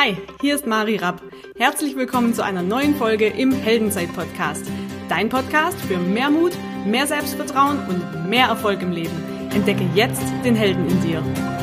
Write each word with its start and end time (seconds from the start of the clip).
Hi, 0.00 0.16
hier 0.40 0.54
ist 0.54 0.64
Mari 0.64 0.94
Rapp. 0.94 1.20
Herzlich 1.56 1.96
willkommen 1.96 2.32
zu 2.32 2.44
einer 2.44 2.62
neuen 2.62 2.94
Folge 2.94 3.26
im 3.26 3.50
Heldenzeit-Podcast. 3.50 4.70
Dein 5.08 5.28
Podcast 5.28 5.76
für 5.80 5.98
mehr 5.98 6.30
Mut, 6.30 6.52
mehr 6.86 7.08
Selbstvertrauen 7.08 7.80
und 7.88 8.30
mehr 8.30 8.46
Erfolg 8.46 8.80
im 8.80 8.92
Leben. 8.92 9.50
Entdecke 9.50 9.84
jetzt 9.96 10.22
den 10.44 10.54
Helden 10.54 10.86
in 10.86 11.02
dir. 11.02 11.57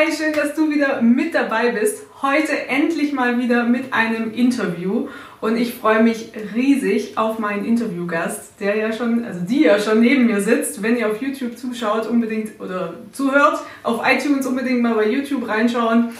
Hi, 0.00 0.10
schön, 0.10 0.32
dass 0.32 0.54
du 0.54 0.70
wieder 0.70 1.02
mit 1.02 1.34
dabei 1.34 1.72
bist. 1.72 2.06
Heute 2.22 2.68
endlich 2.68 3.12
mal 3.12 3.38
wieder 3.38 3.64
mit 3.64 3.92
einem 3.92 4.32
Interview. 4.32 5.08
Und 5.42 5.58
ich 5.58 5.74
freue 5.74 6.02
mich 6.02 6.32
riesig 6.54 7.18
auf 7.18 7.38
meinen 7.38 7.66
Interviewgast, 7.66 8.58
der 8.60 8.76
ja 8.76 8.94
schon, 8.94 9.26
also 9.26 9.40
die 9.40 9.60
ja 9.60 9.78
schon 9.78 10.00
neben 10.00 10.24
mir 10.24 10.40
sitzt. 10.40 10.82
Wenn 10.82 10.96
ihr 10.96 11.10
auf 11.10 11.20
YouTube 11.20 11.58
zuschaut, 11.58 12.06
unbedingt 12.06 12.58
oder 12.60 12.94
zuhört, 13.12 13.58
auf 13.82 14.00
iTunes 14.06 14.46
unbedingt 14.46 14.80
mal 14.80 14.94
bei 14.94 15.06
YouTube 15.06 15.46
reinschauen. 15.46 16.12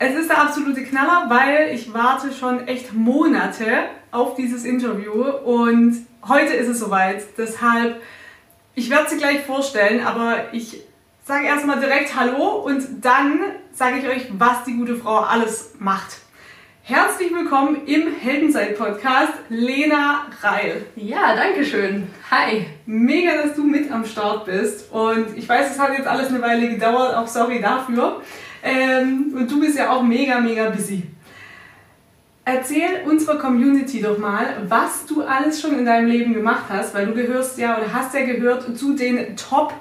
Es 0.00 0.16
ist 0.16 0.28
der 0.28 0.42
absolute 0.42 0.82
Knaller, 0.82 1.26
weil 1.28 1.72
ich 1.72 1.94
warte 1.94 2.32
schon 2.32 2.66
echt 2.66 2.92
Monate 2.92 3.66
auf 4.10 4.34
dieses 4.34 4.64
Interview 4.64 5.22
und 5.22 6.04
heute 6.26 6.54
ist 6.54 6.66
es 6.66 6.80
soweit. 6.80 7.22
Deshalb, 7.38 8.02
ich 8.74 8.90
werde 8.90 9.10
sie 9.10 9.16
gleich 9.16 9.42
vorstellen, 9.42 10.04
aber 10.04 10.52
ich 10.52 10.85
sage 11.26 11.46
erstmal 11.46 11.80
direkt 11.80 12.14
Hallo 12.14 12.62
und 12.64 13.04
dann 13.04 13.40
sage 13.72 13.98
ich 13.98 14.06
euch, 14.06 14.28
was 14.38 14.62
die 14.62 14.74
gute 14.74 14.94
Frau 14.94 15.16
alles 15.16 15.74
macht. 15.80 16.18
Herzlich 16.84 17.34
willkommen 17.34 17.84
im 17.86 18.14
Heldenzeit-Podcast, 18.14 19.32
Lena 19.48 20.26
Reil. 20.40 20.86
Ja, 20.94 21.34
danke 21.34 21.64
schön. 21.64 22.06
Hi. 22.30 22.66
Mega, 22.86 23.42
dass 23.42 23.56
du 23.56 23.64
mit 23.64 23.90
am 23.90 24.04
Start 24.04 24.44
bist. 24.44 24.92
Und 24.92 25.36
ich 25.36 25.48
weiß, 25.48 25.72
es 25.72 25.80
hat 25.80 25.98
jetzt 25.98 26.06
alles 26.06 26.28
eine 26.28 26.40
Weile 26.40 26.68
gedauert, 26.68 27.16
auch 27.16 27.26
sorry 27.26 27.60
dafür. 27.60 28.22
Ähm, 28.62 29.34
und 29.36 29.50
du 29.50 29.58
bist 29.58 29.76
ja 29.76 29.90
auch 29.90 30.04
mega, 30.04 30.38
mega 30.38 30.70
busy. 30.70 31.02
Erzähl 32.44 33.02
unserer 33.04 33.36
Community 33.38 34.00
doch 34.00 34.16
mal, 34.16 34.62
was 34.68 35.04
du 35.06 35.24
alles 35.24 35.60
schon 35.60 35.76
in 35.76 35.84
deinem 35.84 36.06
Leben 36.06 36.34
gemacht 36.34 36.66
hast, 36.68 36.94
weil 36.94 37.06
du 37.06 37.14
gehörst 37.14 37.58
ja 37.58 37.78
oder 37.78 37.92
hast 37.92 38.14
ja 38.14 38.24
gehört 38.24 38.78
zu 38.78 38.94
den 38.94 39.36
Top 39.36 39.74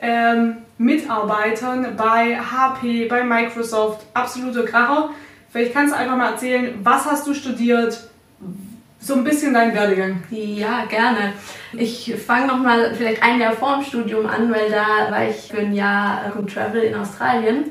ähm, 0.00 0.58
Mitarbeitern 0.78 1.94
bei 1.96 2.36
HP, 2.36 3.06
bei 3.06 3.22
Microsoft, 3.22 4.06
absoluter 4.14 4.64
Kracher. 4.64 5.10
Vielleicht 5.50 5.74
kannst 5.74 5.92
du 5.92 5.98
einfach 5.98 6.16
mal 6.16 6.32
erzählen, 6.32 6.78
was 6.82 7.04
hast 7.04 7.26
du 7.26 7.34
studiert? 7.34 8.08
So 9.00 9.14
ein 9.14 9.24
bisschen 9.24 9.54
dein 9.54 9.74
Werdegang. 9.74 10.22
Ja, 10.30 10.84
gerne. 10.84 11.32
Ich 11.72 12.14
fange 12.26 12.46
nochmal 12.46 12.94
vielleicht 12.94 13.22
ein 13.22 13.40
Jahr 13.40 13.52
vor 13.52 13.76
dem 13.76 13.84
Studium 13.84 14.26
an, 14.26 14.52
weil 14.52 14.70
da 14.70 15.10
war 15.10 15.28
ich 15.28 15.48
für 15.50 15.60
ein 15.60 15.74
Jahr 15.74 16.26
äh, 16.26 16.50
Travel 16.50 16.82
in 16.82 16.94
Australien 16.94 17.64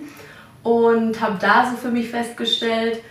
und 0.63 1.22
habe 1.22 1.38
da 1.39 1.69
so 1.69 1.77
für 1.77 1.91
mich 1.91 2.09
festgestellt, 2.09 3.02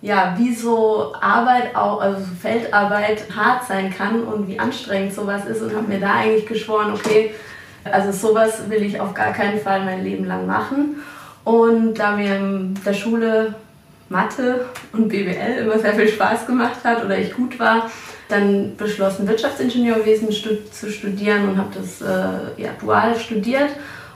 ja, 0.00 0.34
wie 0.38 0.54
so 0.54 1.14
Arbeit 1.20 1.74
auch, 1.74 2.00
also 2.00 2.20
so 2.20 2.34
Feldarbeit 2.40 3.24
hart 3.34 3.64
sein 3.66 3.92
kann 3.96 4.22
und 4.22 4.48
wie 4.48 4.58
anstrengend 4.58 5.14
sowas 5.14 5.46
ist 5.46 5.62
und 5.62 5.74
habe 5.74 5.88
mir 5.88 6.00
da 6.00 6.14
eigentlich 6.14 6.46
geschworen, 6.46 6.92
okay, 6.92 7.34
also 7.84 8.12
sowas 8.12 8.68
will 8.68 8.82
ich 8.82 9.00
auf 9.00 9.14
gar 9.14 9.32
keinen 9.32 9.60
Fall 9.60 9.84
mein 9.84 10.04
Leben 10.04 10.24
lang 10.24 10.46
machen. 10.46 10.96
Und 11.44 11.94
da 11.94 12.16
mir 12.16 12.36
in 12.36 12.78
der 12.86 12.92
Schule 12.92 13.54
Mathe 14.08 14.66
und 14.92 15.08
BWL 15.08 15.62
immer 15.62 15.78
sehr 15.78 15.94
viel 15.94 16.08
Spaß 16.08 16.46
gemacht 16.46 16.84
hat 16.84 17.04
oder 17.04 17.18
ich 17.18 17.34
gut 17.34 17.58
war, 17.58 17.90
dann 18.28 18.76
beschlossen, 18.76 19.26
Wirtschaftsingenieurwesen 19.26 20.28
zu 20.30 20.90
studieren 20.90 21.48
und 21.48 21.58
habe 21.58 21.70
das 21.74 22.00
äh, 22.00 22.62
ja, 22.62 22.70
dual 22.80 23.18
studiert 23.18 23.70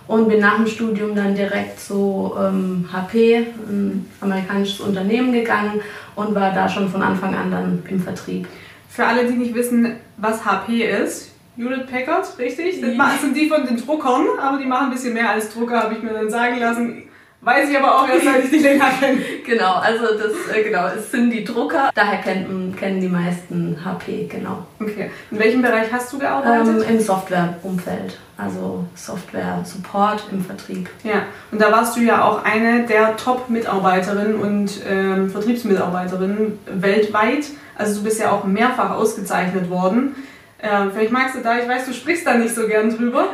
und 0.06 0.28
bin 0.28 0.40
nach 0.40 0.56
dem 0.56 0.66
Studium 0.66 1.14
dann 1.14 1.34
direkt 1.34 1.80
zu 1.80 2.32
ähm, 2.38 2.88
HP, 2.92 3.46
ein 3.68 4.08
amerikanisches 4.20 4.80
Unternehmen 4.80 5.32
gegangen 5.32 5.80
und 6.14 6.34
war 6.34 6.52
da 6.52 6.68
schon 6.68 6.88
von 6.88 7.02
Anfang 7.02 7.34
an 7.34 7.50
dann 7.50 7.82
im 7.88 8.00
Vertrieb. 8.00 8.46
Für 8.88 9.06
alle, 9.06 9.26
die 9.26 9.34
nicht 9.34 9.54
wissen, 9.54 9.96
was 10.16 10.44
HP 10.44 10.84
ist, 10.84 11.32
Hewlett 11.56 11.90
Packard, 11.90 12.26
richtig? 12.38 12.80
Das 12.80 13.20
sind 13.20 13.36
die 13.36 13.48
von 13.48 13.66
den 13.66 13.76
Druckern, 13.76 14.26
aber 14.38 14.58
die 14.58 14.66
machen 14.66 14.88
ein 14.88 14.92
bisschen 14.92 15.14
mehr 15.14 15.30
als 15.30 15.52
Drucker, 15.52 15.82
habe 15.82 15.94
ich 15.94 16.02
mir 16.02 16.12
dann 16.12 16.30
sagen 16.30 16.60
lassen. 16.60 17.02
Weiß 17.46 17.70
ich 17.70 17.78
aber 17.78 17.94
auch 17.94 18.08
erst, 18.08 18.24
seit 18.24 18.44
ich 18.44 18.50
die 18.50 18.58
länger 18.58 18.90
kenne. 18.98 19.20
genau, 19.46 19.74
also 19.74 20.06
das, 20.18 20.54
äh, 20.54 20.64
genau, 20.64 20.88
es 20.88 21.12
sind 21.12 21.30
die 21.30 21.44
Drucker. 21.44 21.90
Daher 21.94 22.18
kennen, 22.18 22.74
kennen 22.76 23.00
die 23.00 23.08
meisten 23.08 23.78
HP, 23.84 24.26
genau. 24.26 24.66
Okay. 24.80 25.10
In 25.30 25.38
welchem 25.38 25.62
Bereich 25.62 25.92
hast 25.92 26.12
du 26.12 26.18
gearbeitet? 26.18 26.84
Ähm, 26.88 26.96
Im 26.96 27.00
Softwareumfeld, 27.00 28.18
also 28.36 28.84
Software-Support 28.94 30.24
im 30.32 30.44
Vertrieb. 30.44 30.90
Ja, 31.04 31.22
und 31.52 31.60
da 31.60 31.70
warst 31.70 31.96
du 31.96 32.00
ja 32.00 32.24
auch 32.24 32.42
eine 32.42 32.84
der 32.84 33.16
Top-Mitarbeiterinnen 33.16 34.34
und 34.34 34.80
ähm, 34.88 35.30
Vertriebsmitarbeiterinnen 35.30 36.58
weltweit. 36.66 37.46
Also 37.76 37.98
du 37.98 38.04
bist 38.04 38.18
ja 38.18 38.32
auch 38.32 38.44
mehrfach 38.44 38.90
ausgezeichnet 38.90 39.70
worden. 39.70 40.16
Ähm, 40.62 40.90
vielleicht 40.92 41.12
magst 41.12 41.36
du 41.36 41.40
da, 41.42 41.58
ich 41.58 41.68
weiß, 41.68 41.86
du 41.86 41.92
sprichst 41.92 42.26
da 42.26 42.34
nicht 42.34 42.54
so 42.54 42.66
gern 42.66 42.94
drüber. 42.94 43.30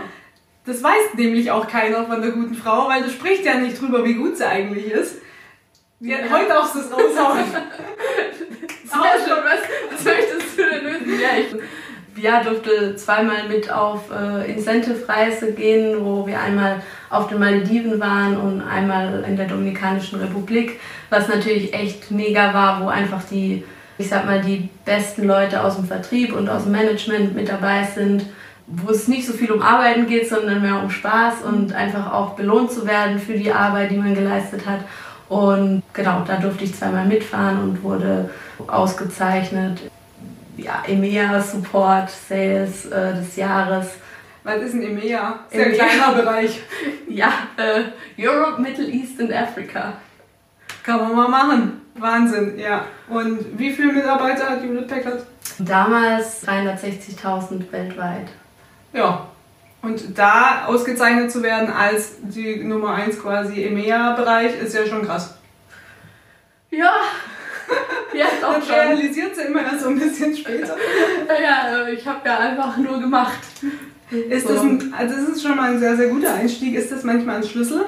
Das 0.65 0.83
weiß 0.83 1.15
nämlich 1.15 1.51
auch 1.51 1.67
keiner 1.67 2.05
von 2.05 2.21
der 2.21 2.31
guten 2.31 2.55
Frau, 2.55 2.89
weil 2.89 3.03
du 3.03 3.11
sprichst 3.11 3.45
ja 3.45 3.57
nicht 3.57 3.81
drüber, 3.81 4.05
wie 4.05 4.15
gut 4.15 4.37
sie 4.37 4.47
eigentlich 4.47 4.87
ist. 4.87 5.17
Ja, 6.01 6.19
ja. 6.19 6.31
Heute 6.31 6.49
darfst 6.49 6.75
du 6.75 6.81
es 6.81 6.93
raushauen. 6.93 7.41
Auch 8.93 9.15
schon, 9.27 9.45
was, 9.45 9.61
was 9.91 10.05
möchtest 10.05 10.59
du 10.59 10.63
denn 10.63 10.85
wissen? 10.85 11.21
Ja, 11.21 11.29
ich 11.39 12.23
ja, 12.23 12.43
durfte 12.43 12.95
zweimal 12.97 13.49
mit 13.49 13.71
auf 13.71 14.11
äh, 14.11 14.53
Incentive-Reise 14.53 15.53
gehen, 15.53 16.05
wo 16.05 16.27
wir 16.27 16.41
einmal 16.41 16.83
auf 17.11 17.29
den 17.29 17.39
Malediven 17.39 17.99
waren 18.01 18.37
und 18.37 18.61
einmal 18.61 19.25
in 19.27 19.37
der 19.37 19.47
Dominikanischen 19.47 20.21
Republik, 20.21 20.79
was 21.11 21.29
natürlich 21.29 21.73
echt 21.73 22.11
mega 22.11 22.53
war, 22.53 22.83
wo 22.83 22.89
einfach 22.89 23.23
die 23.25 23.65
ich 24.03 24.09
sag 24.09 24.27
mal, 24.27 24.41
die 24.41 24.69
besten 24.85 25.25
Leute 25.25 25.63
aus 25.63 25.77
dem 25.77 25.87
Vertrieb 25.87 26.35
und 26.35 26.49
aus 26.49 26.65
dem 26.65 26.73
Management 26.73 27.37
mit 27.37 27.49
dabei 27.49 27.85
sind, 27.85 28.27
wo 28.67 28.91
es 28.91 29.07
nicht 29.07 29.27
so 29.27 29.33
viel 29.33 29.53
um 29.53 29.63
Arbeiten 29.63 30.07
geht, 30.07 30.29
sondern 30.29 30.61
mehr 30.61 30.83
um 30.83 30.91
Spaß 30.91 31.43
und 31.43 31.73
einfach 31.73 32.13
auch 32.13 32.35
belohnt 32.35 32.73
zu 32.73 32.87
werden 32.87 33.21
für 33.21 33.35
die 33.35 33.53
Arbeit, 33.53 33.93
die 33.93 33.97
man 33.97 34.15
geleistet 34.15 34.67
hat. 34.67 34.81
Und 35.29 35.83
genau, 35.93 36.25
da 36.27 36.37
durfte 36.37 36.65
ich 36.65 36.75
zweimal 36.75 37.07
mitfahren 37.07 37.63
und 37.63 37.83
wurde 37.85 38.31
ausgezeichnet. 38.67 39.81
Ja, 40.57 40.83
EMEA 40.87 41.41
Support 41.41 42.11
Sales 42.11 42.87
äh, 42.87 43.15
des 43.15 43.37
Jahres. 43.37 43.87
Was 44.43 44.61
ist 44.63 44.75
ein 44.75 44.83
EMEA? 44.83 45.39
Sehr 45.51 45.67
EMEA. 45.67 45.85
kleiner 45.85 46.13
Bereich. 46.21 46.61
ja, 47.09 47.33
äh, 47.57 48.21
Europe, 48.21 48.61
Middle 48.61 48.89
East 48.89 49.21
und 49.21 49.33
Africa. 49.33 49.95
Kann 50.83 51.01
man 51.01 51.15
mal 51.15 51.29
machen. 51.29 51.81
Wahnsinn, 51.95 52.59
ja. 52.59 52.85
Und 53.09 53.59
wie 53.59 53.71
viele 53.71 53.93
Mitarbeiter 53.93 54.49
hat 54.49 54.63
Hewlett 54.63 54.89
Packard? 54.89 55.27
Damals 55.59 56.47
360.000 56.47 57.71
weltweit. 57.71 58.29
Ja. 58.93 59.29
Und 59.83 60.17
da 60.17 60.67
ausgezeichnet 60.67 61.31
zu 61.31 61.43
werden 61.43 61.71
als 61.71 62.15
die 62.23 62.63
Nummer 62.63 62.95
1 62.95 63.21
quasi 63.21 63.65
EMEA-Bereich 63.65 64.61
ist 64.61 64.75
ja 64.75 64.87
schon 64.87 65.05
krass. 65.05 65.35
Ja, 66.71 66.93
ja, 68.15 68.27
doch 68.41 68.55
das 68.55 68.71
realisiert 68.71 69.35
sie 69.37 69.43
immer 69.43 69.63
erst 69.63 69.81
so 69.81 69.89
ein 69.89 69.99
bisschen 69.99 70.37
später. 70.37 70.77
ja, 71.43 71.87
ich 71.89 72.07
habe 72.07 72.21
ja 72.29 72.39
einfach 72.39 72.77
nur 72.77 73.01
gemacht. 73.01 73.41
Ist 74.11 74.49
das, 74.49 74.61
ein, 74.61 74.95
also 74.97 75.17
das 75.17 75.29
ist 75.29 75.43
schon 75.43 75.57
mal 75.57 75.73
ein 75.73 75.79
sehr, 75.79 75.97
sehr 75.97 76.09
guter 76.09 76.35
Einstieg. 76.35 76.75
Ist 76.75 76.93
das 76.93 77.03
manchmal 77.03 77.37
ein 77.37 77.45
Schlüssel? 77.45 77.87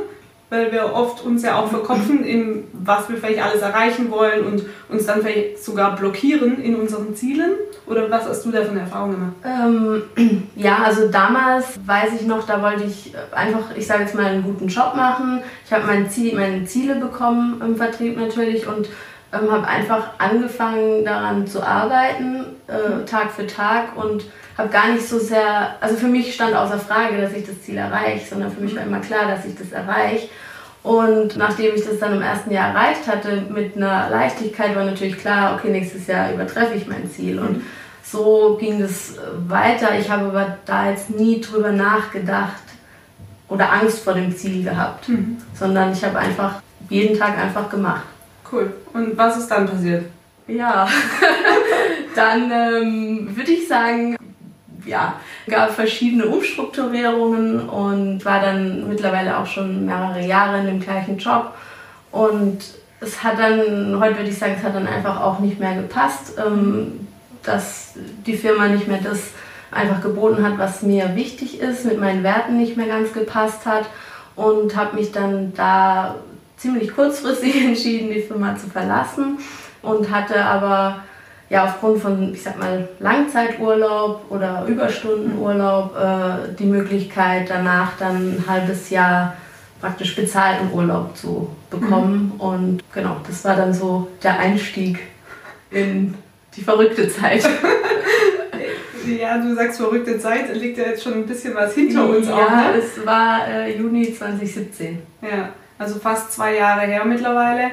Weil 0.54 0.70
wir 0.70 0.94
oft 0.94 1.24
uns 1.24 1.42
ja 1.42 1.56
auch 1.56 1.68
verkopfen, 1.68 2.24
in 2.24 2.64
was 2.72 3.08
wir 3.08 3.16
vielleicht 3.16 3.42
alles 3.42 3.60
erreichen 3.60 4.08
wollen 4.10 4.46
und 4.46 4.62
uns 4.88 5.04
dann 5.04 5.20
vielleicht 5.20 5.62
sogar 5.62 5.96
blockieren 5.96 6.62
in 6.62 6.76
unseren 6.76 7.14
Zielen? 7.16 7.54
Oder 7.86 8.08
was 8.08 8.28
hast 8.28 8.46
du 8.46 8.52
da 8.52 8.62
von 8.62 8.76
Erfahrung 8.76 9.10
gemacht? 9.10 9.32
Ähm, 9.44 10.02
ja, 10.56 10.78
also 10.84 11.08
damals 11.08 11.78
weiß 11.84 12.20
ich 12.20 12.26
noch, 12.26 12.46
da 12.46 12.62
wollte 12.62 12.84
ich 12.84 13.12
einfach, 13.32 13.76
ich 13.76 13.86
sage 13.86 14.04
jetzt 14.04 14.14
mal, 14.14 14.26
einen 14.26 14.44
guten 14.44 14.68
Job 14.68 14.94
machen. 14.94 15.42
Ich 15.66 15.72
habe 15.72 15.86
mein 15.86 16.08
Ziel, 16.08 16.36
meine 16.36 16.64
Ziele 16.64 16.94
bekommen 16.94 17.60
im 17.60 17.76
Vertrieb 17.76 18.16
natürlich 18.16 18.68
und 18.68 18.88
ähm, 19.32 19.50
habe 19.50 19.66
einfach 19.66 20.10
angefangen 20.18 21.04
daran 21.04 21.48
zu 21.48 21.66
arbeiten, 21.66 22.44
äh, 22.68 23.04
Tag 23.04 23.32
für 23.32 23.48
Tag 23.48 23.96
und 23.96 24.24
habe 24.56 24.68
gar 24.68 24.92
nicht 24.92 25.06
so 25.06 25.18
sehr, 25.18 25.76
also 25.80 25.96
für 25.96 26.06
mich 26.06 26.34
stand 26.34 26.54
außer 26.54 26.78
Frage, 26.78 27.20
dass 27.20 27.32
ich 27.32 27.46
das 27.46 27.60
Ziel 27.62 27.76
erreiche, 27.76 28.26
sondern 28.26 28.52
für 28.52 28.60
mich 28.60 28.76
war 28.76 28.84
immer 28.84 29.00
klar, 29.00 29.28
dass 29.28 29.44
ich 29.44 29.56
das 29.56 29.72
erreiche. 29.72 30.28
Und 30.82 31.36
nachdem 31.36 31.74
ich 31.74 31.84
das 31.84 31.98
dann 31.98 32.14
im 32.14 32.22
ersten 32.22 32.50
Jahr 32.50 32.74
erreicht 32.74 33.08
hatte, 33.08 33.42
mit 33.48 33.76
einer 33.76 34.10
Leichtigkeit 34.10 34.76
war 34.76 34.84
natürlich 34.84 35.18
klar, 35.18 35.54
okay, 35.54 35.70
nächstes 35.70 36.06
Jahr 36.06 36.32
übertreffe 36.32 36.74
ich 36.74 36.86
mein 36.86 37.10
Ziel. 37.10 37.38
Und 37.38 37.62
so 38.02 38.58
ging 38.60 38.80
es 38.82 39.14
weiter. 39.48 39.98
Ich 39.98 40.10
habe 40.10 40.26
aber 40.26 40.58
da 40.66 40.90
jetzt 40.90 41.10
nie 41.10 41.40
drüber 41.40 41.72
nachgedacht 41.72 42.62
oder 43.48 43.72
Angst 43.72 44.04
vor 44.04 44.12
dem 44.12 44.36
Ziel 44.36 44.62
gehabt, 44.62 45.08
mhm. 45.08 45.38
sondern 45.54 45.92
ich 45.92 46.04
habe 46.04 46.18
einfach 46.18 46.60
jeden 46.90 47.18
Tag 47.18 47.38
einfach 47.38 47.70
gemacht. 47.70 48.04
Cool. 48.52 48.72
Und 48.92 49.16
was 49.16 49.38
ist 49.38 49.48
dann 49.48 49.66
passiert? 49.66 50.04
Ja, 50.46 50.86
dann 52.14 52.50
ähm, 52.50 53.34
würde 53.34 53.52
ich 53.52 53.66
sagen, 53.66 54.16
ja, 54.86 55.20
gab 55.48 55.70
verschiedene 55.70 56.26
Umstrukturierungen 56.26 57.68
und 57.68 58.24
war 58.24 58.40
dann 58.40 58.88
mittlerweile 58.88 59.38
auch 59.38 59.46
schon 59.46 59.86
mehrere 59.86 60.24
Jahre 60.24 60.60
in 60.60 60.66
dem 60.66 60.80
gleichen 60.80 61.18
Job. 61.18 61.54
Und 62.10 62.58
es 63.00 63.22
hat 63.22 63.38
dann, 63.38 63.98
heute 64.00 64.16
würde 64.16 64.30
ich 64.30 64.38
sagen, 64.38 64.56
es 64.58 64.64
hat 64.64 64.74
dann 64.74 64.86
einfach 64.86 65.20
auch 65.20 65.38
nicht 65.38 65.58
mehr 65.58 65.74
gepasst, 65.74 66.34
ähm, 66.38 67.06
dass 67.42 67.94
die 68.26 68.36
Firma 68.36 68.68
nicht 68.68 68.88
mehr 68.88 69.00
das 69.02 69.30
einfach 69.70 70.00
geboten 70.00 70.44
hat, 70.44 70.58
was 70.58 70.82
mir 70.82 71.16
wichtig 71.16 71.60
ist, 71.60 71.84
mit 71.84 71.98
meinen 71.98 72.22
Werten 72.22 72.56
nicht 72.56 72.76
mehr 72.76 72.86
ganz 72.86 73.12
gepasst 73.12 73.66
hat 73.66 73.86
und 74.36 74.76
habe 74.76 74.96
mich 74.96 75.12
dann 75.12 75.52
da 75.54 76.16
ziemlich 76.56 76.94
kurzfristig 76.94 77.56
entschieden, 77.64 78.10
die 78.10 78.22
Firma 78.22 78.56
zu 78.56 78.68
verlassen 78.68 79.38
und 79.82 80.10
hatte 80.10 80.44
aber 80.44 81.00
ja 81.50 81.64
aufgrund 81.64 82.00
von, 82.00 82.32
ich 82.32 82.42
sag 82.42 82.58
mal, 82.58 82.88
Langzeiturlaub 83.00 84.24
oder 84.30 84.64
Überstundenurlaub 84.66 85.96
äh, 85.96 86.54
die 86.58 86.66
Möglichkeit 86.66 87.48
danach 87.48 87.96
dann 87.98 88.36
ein 88.36 88.44
halbes 88.46 88.90
Jahr 88.90 89.36
praktisch 89.80 90.16
bezahlten 90.16 90.72
Urlaub 90.72 91.16
zu 91.16 91.50
bekommen. 91.70 92.32
Mhm. 92.34 92.40
Und 92.40 92.84
genau, 92.92 93.16
das 93.26 93.44
war 93.44 93.56
dann 93.56 93.74
so 93.74 94.08
der 94.22 94.38
Einstieg 94.38 94.98
in 95.70 96.14
die 96.56 96.62
verrückte 96.62 97.08
Zeit. 97.08 97.44
ja, 99.20 99.38
du 99.38 99.54
sagst 99.54 99.78
verrückte 99.78 100.18
Zeit, 100.18 100.54
liegt 100.56 100.78
ja 100.78 100.84
jetzt 100.84 101.02
schon 101.02 101.14
ein 101.14 101.26
bisschen 101.26 101.54
was 101.54 101.74
hinter 101.74 102.08
uns 102.08 102.26
ja, 102.26 102.34
auch. 102.34 102.38
Ja, 102.50 102.70
ne? 102.70 102.78
es 102.78 103.04
war 103.04 103.46
äh, 103.46 103.76
Juni 103.76 104.14
2017. 104.14 105.02
Ja, 105.20 105.50
also 105.78 105.98
fast 105.98 106.32
zwei 106.32 106.56
Jahre 106.56 106.82
her 106.82 107.04
mittlerweile. 107.04 107.72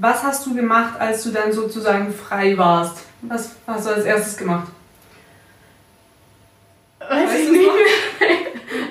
Was 0.00 0.22
hast 0.22 0.46
du 0.46 0.54
gemacht, 0.54 0.98
als 0.98 1.24
du 1.24 1.30
dann 1.30 1.52
sozusagen 1.52 2.10
frei 2.10 2.56
warst? 2.56 3.04
Was 3.20 3.50
hast 3.66 3.86
du 3.86 3.90
als 3.90 4.04
erstes 4.06 4.38
gemacht? 4.38 4.68
Weiß 7.00 7.28
weißt 7.28 7.38
ich 7.38 7.50
nicht 7.50 7.60
mehr. 7.60 8.36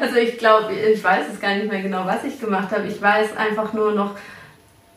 Also 0.02 0.16
ich 0.16 0.38
glaube, 0.38 0.74
ich 0.74 1.04
weiß 1.04 1.26
es 1.34 1.40
gar 1.40 1.56
nicht 1.56 1.70
mehr 1.70 1.82
genau, 1.82 2.06
was 2.06 2.24
ich 2.24 2.40
gemacht 2.40 2.72
habe. 2.72 2.88
Ich 2.88 3.02
weiß 3.02 3.36
einfach 3.38 3.74
nur 3.74 3.92
noch, 3.92 4.16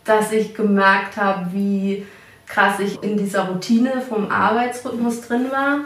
dass 0.04 0.32
ich 0.32 0.54
gemerkt 0.54 1.16
habe, 1.16 1.46
wie 1.52 2.06
krass 2.46 2.78
ich 2.78 3.02
in 3.02 3.16
dieser 3.16 3.48
Routine 3.48 4.00
vom 4.00 4.30
Arbeitsrhythmus 4.30 5.22
drin 5.22 5.50
war 5.50 5.80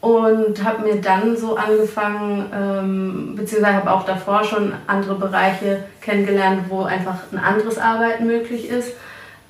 und 0.00 0.62
habe 0.64 0.82
mir 0.82 1.00
dann 1.00 1.36
so 1.36 1.56
angefangen, 1.56 2.50
ähm, 2.54 3.36
beziehungsweise 3.36 3.76
habe 3.76 3.90
auch 3.90 4.04
davor 4.04 4.44
schon 4.44 4.72
andere 4.86 5.14
Bereiche 5.14 5.84
kennengelernt, 6.00 6.64
wo 6.68 6.82
einfach 6.82 7.18
ein 7.32 7.38
anderes 7.38 7.78
Arbeiten 7.78 8.26
möglich 8.26 8.68
ist 8.68 8.92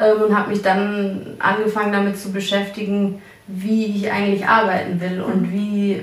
ähm, 0.01 0.23
und 0.23 0.37
habe 0.37 0.51
mich 0.51 0.63
dann 0.63 1.37
angefangen 1.39 1.93
damit 1.93 2.19
zu 2.19 2.33
beschäftigen, 2.33 3.23
wie 3.47 3.87
ich 3.87 4.11
eigentlich 4.11 4.47
arbeiten 4.47 5.01
will 5.01 5.21
und 5.21 5.43
mhm. 5.43 5.53
wie, 5.53 6.01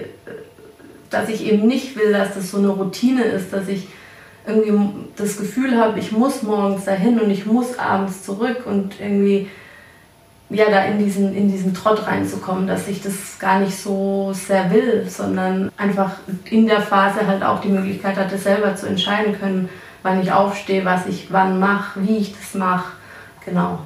dass 1.10 1.30
ich 1.30 1.46
eben 1.46 1.68
nicht 1.68 1.96
will, 1.96 2.12
dass 2.12 2.34
das 2.34 2.52
so 2.52 2.58
eine 2.58 2.70
Routine 2.70 3.24
ist, 3.24 3.54
dass 3.54 3.68
ich 3.68 3.88
irgendwie 4.48 5.08
das 5.16 5.38
Gefühl 5.38 5.80
habe, 5.80 6.00
ich 6.00 6.12
muss 6.12 6.44
morgens 6.44 6.86
dahin 6.86 7.20
und 7.20 7.30
ich 7.30 7.46
muss 7.46 7.80
abends 7.80 8.24
zurück 8.24 8.64
und 8.66 9.00
irgendwie 9.00 9.48
ja, 10.50 10.70
da 10.70 10.84
in 10.84 11.00
diesen, 11.00 11.36
in 11.36 11.52
diesen 11.52 11.74
Trott 11.74 12.06
reinzukommen, 12.06 12.68
dass 12.68 12.88
ich 12.88 13.02
das 13.02 13.40
gar 13.40 13.60
nicht 13.60 13.76
so 13.76 14.32
sehr 14.34 14.72
will, 14.72 15.06
sondern 15.10 15.72
einfach 15.76 16.12
in 16.50 16.68
der 16.68 16.82
Phase 16.82 17.26
halt 17.26 17.44
auch 17.44 17.62
die 17.62 17.70
Möglichkeit 17.70 18.16
hatte, 18.18 18.38
selber 18.38 18.76
zu 18.76 18.86
entscheiden 18.88 19.38
können, 19.40 19.70
wann 20.04 20.22
ich 20.22 20.32
aufstehe, 20.32 20.86
was 20.86 21.08
ich 21.08 21.32
wann 21.32 21.60
mache, 21.60 22.00
wie 22.06 22.18
ich 22.18 22.36
das 22.36 22.54
mache. 22.54 22.94
Genau. 23.46 23.80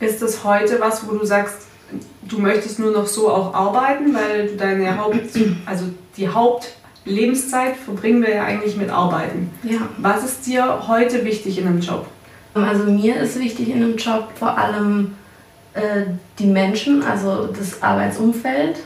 Ist 0.00 0.22
das 0.22 0.42
heute 0.44 0.80
was, 0.80 1.08
wo 1.08 1.14
du 1.14 1.24
sagst, 1.24 1.66
du 2.22 2.38
möchtest 2.38 2.78
nur 2.78 2.90
noch 2.90 3.06
so 3.06 3.30
auch 3.30 3.54
arbeiten, 3.54 4.14
weil 4.14 4.48
du 4.48 4.56
deine 4.56 4.98
Haupt, 4.98 5.18
also 5.66 5.86
die 6.16 6.28
Hauptlebenszeit 6.28 7.76
verbringen 7.76 8.22
wir 8.22 8.34
ja 8.34 8.44
eigentlich 8.44 8.76
mit 8.76 8.90
Arbeiten. 8.90 9.50
Ja. 9.62 9.78
Was 9.98 10.24
ist 10.24 10.46
dir 10.46 10.88
heute 10.88 11.24
wichtig 11.24 11.58
in 11.58 11.66
einem 11.66 11.80
Job? 11.80 12.06
Also 12.54 12.84
mir 12.84 13.16
ist 13.16 13.38
wichtig 13.38 13.68
in 13.68 13.82
einem 13.82 13.96
Job 13.96 14.28
vor 14.36 14.56
allem 14.56 15.14
äh, 15.74 16.04
die 16.38 16.46
Menschen, 16.46 17.02
also 17.02 17.46
das 17.46 17.82
Arbeitsumfeld, 17.82 18.78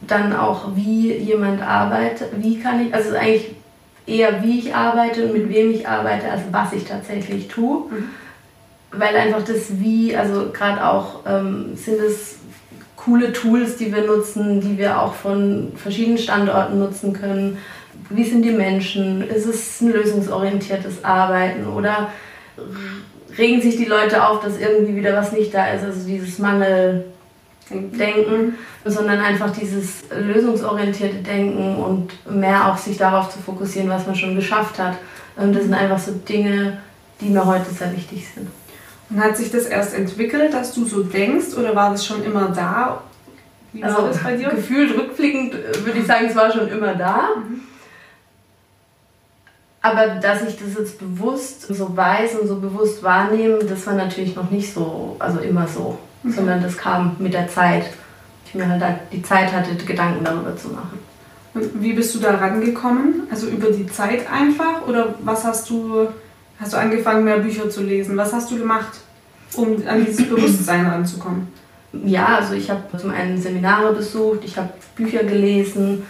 dann 0.00 0.34
auch 0.34 0.74
wie 0.74 1.12
jemand 1.12 1.62
arbeitet, 1.62 2.30
wie 2.38 2.58
kann 2.58 2.86
ich, 2.86 2.94
also 2.94 3.14
eigentlich 3.14 3.54
eher 4.06 4.42
wie 4.42 4.58
ich 4.58 4.74
arbeite 4.74 5.26
und 5.26 5.34
mit 5.34 5.48
wem 5.48 5.70
ich 5.70 5.86
arbeite, 5.86 6.30
als 6.30 6.42
was 6.50 6.72
ich 6.72 6.84
tatsächlich 6.84 7.48
tue. 7.48 7.84
Mhm 7.90 8.10
weil 8.92 9.16
einfach 9.16 9.42
das 9.42 9.80
Wie, 9.80 10.14
also 10.16 10.50
gerade 10.52 10.86
auch 10.86 11.20
ähm, 11.26 11.76
sind 11.76 12.00
es 12.00 12.36
coole 12.96 13.32
Tools, 13.32 13.76
die 13.76 13.92
wir 13.92 14.06
nutzen, 14.06 14.60
die 14.60 14.78
wir 14.78 15.00
auch 15.00 15.14
von 15.14 15.72
verschiedenen 15.76 16.18
Standorten 16.18 16.78
nutzen 16.78 17.12
können. 17.12 17.58
Wie 18.10 18.24
sind 18.24 18.42
die 18.42 18.52
Menschen? 18.52 19.28
Ist 19.28 19.46
es 19.46 19.80
ein 19.80 19.92
lösungsorientiertes 19.92 21.04
Arbeiten 21.04 21.66
oder 21.66 22.12
regen 23.38 23.60
sich 23.62 23.76
die 23.76 23.86
Leute 23.86 24.26
auf, 24.26 24.40
dass 24.40 24.58
irgendwie 24.58 24.96
wieder 24.96 25.16
was 25.16 25.32
nicht 25.32 25.52
da 25.54 25.68
ist, 25.72 25.84
also 25.84 26.06
dieses 26.06 26.38
Mangeldenken, 26.38 27.04
sondern 28.84 29.20
einfach 29.20 29.50
dieses 29.50 30.04
lösungsorientierte 30.10 31.16
Denken 31.16 31.76
und 31.76 32.10
mehr 32.30 32.70
auch 32.70 32.76
sich 32.76 32.98
darauf 32.98 33.30
zu 33.30 33.38
fokussieren, 33.38 33.88
was 33.88 34.06
man 34.06 34.14
schon 34.14 34.36
geschafft 34.36 34.78
hat. 34.78 34.98
Und 35.36 35.54
das 35.54 35.62
sind 35.64 35.74
einfach 35.74 35.98
so 35.98 36.12
Dinge, 36.12 36.78
die 37.20 37.30
mir 37.30 37.46
heute 37.46 37.70
sehr 37.70 37.92
wichtig 37.96 38.28
sind. 38.34 38.48
Und 39.10 39.22
hat 39.22 39.36
sich 39.36 39.50
das 39.50 39.66
erst 39.66 39.94
entwickelt, 39.94 40.54
dass 40.54 40.74
du 40.74 40.84
so 40.84 41.02
denkst 41.02 41.54
oder 41.56 41.74
war 41.74 41.90
das 41.90 42.06
schon 42.06 42.22
immer 42.24 42.48
da? 42.48 43.02
Wie 43.72 43.82
also, 43.82 43.98
war 43.98 44.08
das 44.08 44.22
bei 44.22 44.36
dir? 44.36 44.50
Gefühlt 44.50 44.96
rückblickend 44.96 45.54
äh, 45.54 45.84
würde 45.84 45.98
ich 45.98 46.06
sagen, 46.06 46.26
es 46.28 46.36
war 46.36 46.52
schon 46.52 46.68
immer 46.68 46.94
da. 46.94 47.28
Mhm. 47.36 47.62
Aber 49.80 50.06
dass 50.20 50.42
ich 50.42 50.58
das 50.58 50.78
jetzt 50.78 50.98
bewusst 51.00 51.62
so 51.74 51.96
weiß 51.96 52.36
und 52.36 52.46
so 52.46 52.56
bewusst 52.56 53.02
wahrnehme, 53.02 53.64
das 53.64 53.86
war 53.86 53.94
natürlich 53.94 54.36
noch 54.36 54.50
nicht 54.50 54.72
so, 54.72 55.16
also 55.18 55.40
immer 55.40 55.66
so, 55.66 55.98
mhm. 56.22 56.32
sondern 56.32 56.62
das 56.62 56.76
kam 56.76 57.16
mit 57.18 57.34
der 57.34 57.48
Zeit. 57.48 57.86
Ich 58.46 58.54
mir 58.54 58.68
halt 58.68 58.82
die 59.10 59.22
Zeit 59.22 59.52
hatte, 59.52 59.74
Gedanken 59.74 60.24
darüber 60.24 60.56
zu 60.56 60.68
machen. 60.68 60.98
Und 61.54 61.82
wie 61.82 61.94
bist 61.94 62.14
du 62.14 62.20
da 62.20 62.36
rangekommen? 62.36 63.26
Also 63.30 63.48
über 63.48 63.70
die 63.70 63.86
Zeit 63.86 64.30
einfach 64.30 64.86
oder 64.86 65.14
was 65.22 65.44
hast 65.44 65.68
du 65.68 66.08
Hast 66.62 66.74
du 66.74 66.76
angefangen, 66.76 67.24
mehr 67.24 67.38
Bücher 67.38 67.68
zu 67.68 67.82
lesen? 67.82 68.16
Was 68.16 68.32
hast 68.32 68.48
du 68.52 68.56
gemacht, 68.56 69.00
um 69.56 69.82
an 69.84 70.04
dieses 70.06 70.28
Bewusstsein 70.28 70.86
ranzukommen? 70.86 71.48
Ja, 72.04 72.36
also 72.36 72.54
ich 72.54 72.70
habe 72.70 72.82
zum 72.96 73.10
einen 73.10 73.42
Seminare 73.42 73.92
besucht, 73.92 74.44
ich 74.44 74.56
habe 74.56 74.68
Bücher 74.94 75.24
gelesen, 75.24 76.06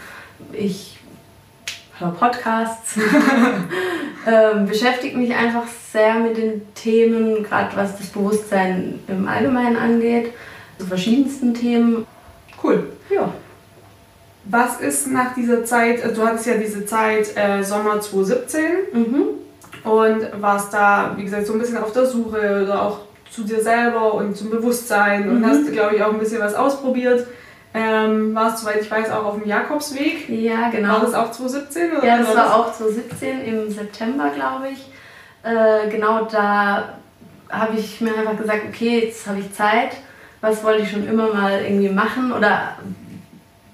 ich 0.52 0.98
höre 1.98 2.10
Podcasts, 2.10 2.98
ähm, 4.26 4.66
beschäftige 4.66 5.16
mich 5.16 5.34
einfach 5.34 5.64
sehr 5.90 6.16
mit 6.16 6.36
den 6.36 6.74
Themen, 6.74 7.42
gerade 7.44 7.74
was 7.74 7.96
das 7.96 8.08
Bewusstsein 8.08 8.98
im 9.08 9.26
Allgemeinen 9.26 9.76
angeht, 9.76 10.34
zu 10.78 10.86
verschiedensten 10.86 11.54
Themen. 11.54 12.06
Cool. 12.62 12.92
Ja. 13.08 13.32
Was 14.44 14.80
ist 14.82 15.10
nach 15.10 15.34
dieser 15.34 15.64
Zeit, 15.64 16.04
also 16.04 16.20
du 16.20 16.28
hattest 16.28 16.44
ja 16.44 16.58
diese 16.58 16.84
Zeit 16.84 17.34
äh, 17.38 17.62
Sommer 17.62 18.02
2017. 18.02 18.60
Mhm 18.92 19.41
und 19.84 20.40
warst 20.40 20.72
da, 20.72 21.12
wie 21.16 21.24
gesagt, 21.24 21.46
so 21.46 21.54
ein 21.54 21.58
bisschen 21.58 21.78
auf 21.78 21.92
der 21.92 22.06
Suche 22.06 22.62
oder 22.64 22.82
auch 22.82 23.00
zu 23.30 23.44
dir 23.44 23.60
selber 23.60 24.14
und 24.14 24.36
zum 24.36 24.50
Bewusstsein 24.50 25.28
mhm. 25.28 25.36
und 25.36 25.46
hast, 25.46 25.72
glaube 25.72 25.96
ich, 25.96 26.02
auch 26.02 26.12
ein 26.12 26.18
bisschen 26.18 26.40
was 26.40 26.54
ausprobiert. 26.54 27.26
Ähm, 27.74 28.34
warst, 28.34 28.58
soweit 28.58 28.82
ich 28.82 28.90
weiß, 28.90 29.10
auch 29.10 29.24
auf 29.24 29.38
dem 29.38 29.48
Jakobsweg. 29.48 30.28
Ja, 30.28 30.68
genau. 30.68 30.94
War 30.94 31.00
das 31.00 31.14
auch 31.14 31.30
2017? 31.30 31.96
Oder 31.96 32.06
ja, 32.06 32.18
das 32.18 32.36
war 32.36 32.54
auch 32.54 32.72
2017 32.72 33.44
im 33.44 33.70
September, 33.70 34.30
glaube 34.34 34.68
ich. 34.68 34.90
Äh, 35.42 35.88
genau 35.90 36.26
da 36.26 36.98
habe 37.48 37.76
ich 37.78 38.00
mir 38.02 38.14
einfach 38.14 38.36
gesagt, 38.36 38.62
okay, 38.68 39.06
jetzt 39.06 39.26
habe 39.26 39.40
ich 39.40 39.52
Zeit. 39.54 39.96
Was 40.42 40.62
wollte 40.62 40.82
ich 40.82 40.90
schon 40.90 41.08
immer 41.08 41.32
mal 41.32 41.62
irgendwie 41.62 41.88
machen? 41.88 42.32
Oder 42.32 42.76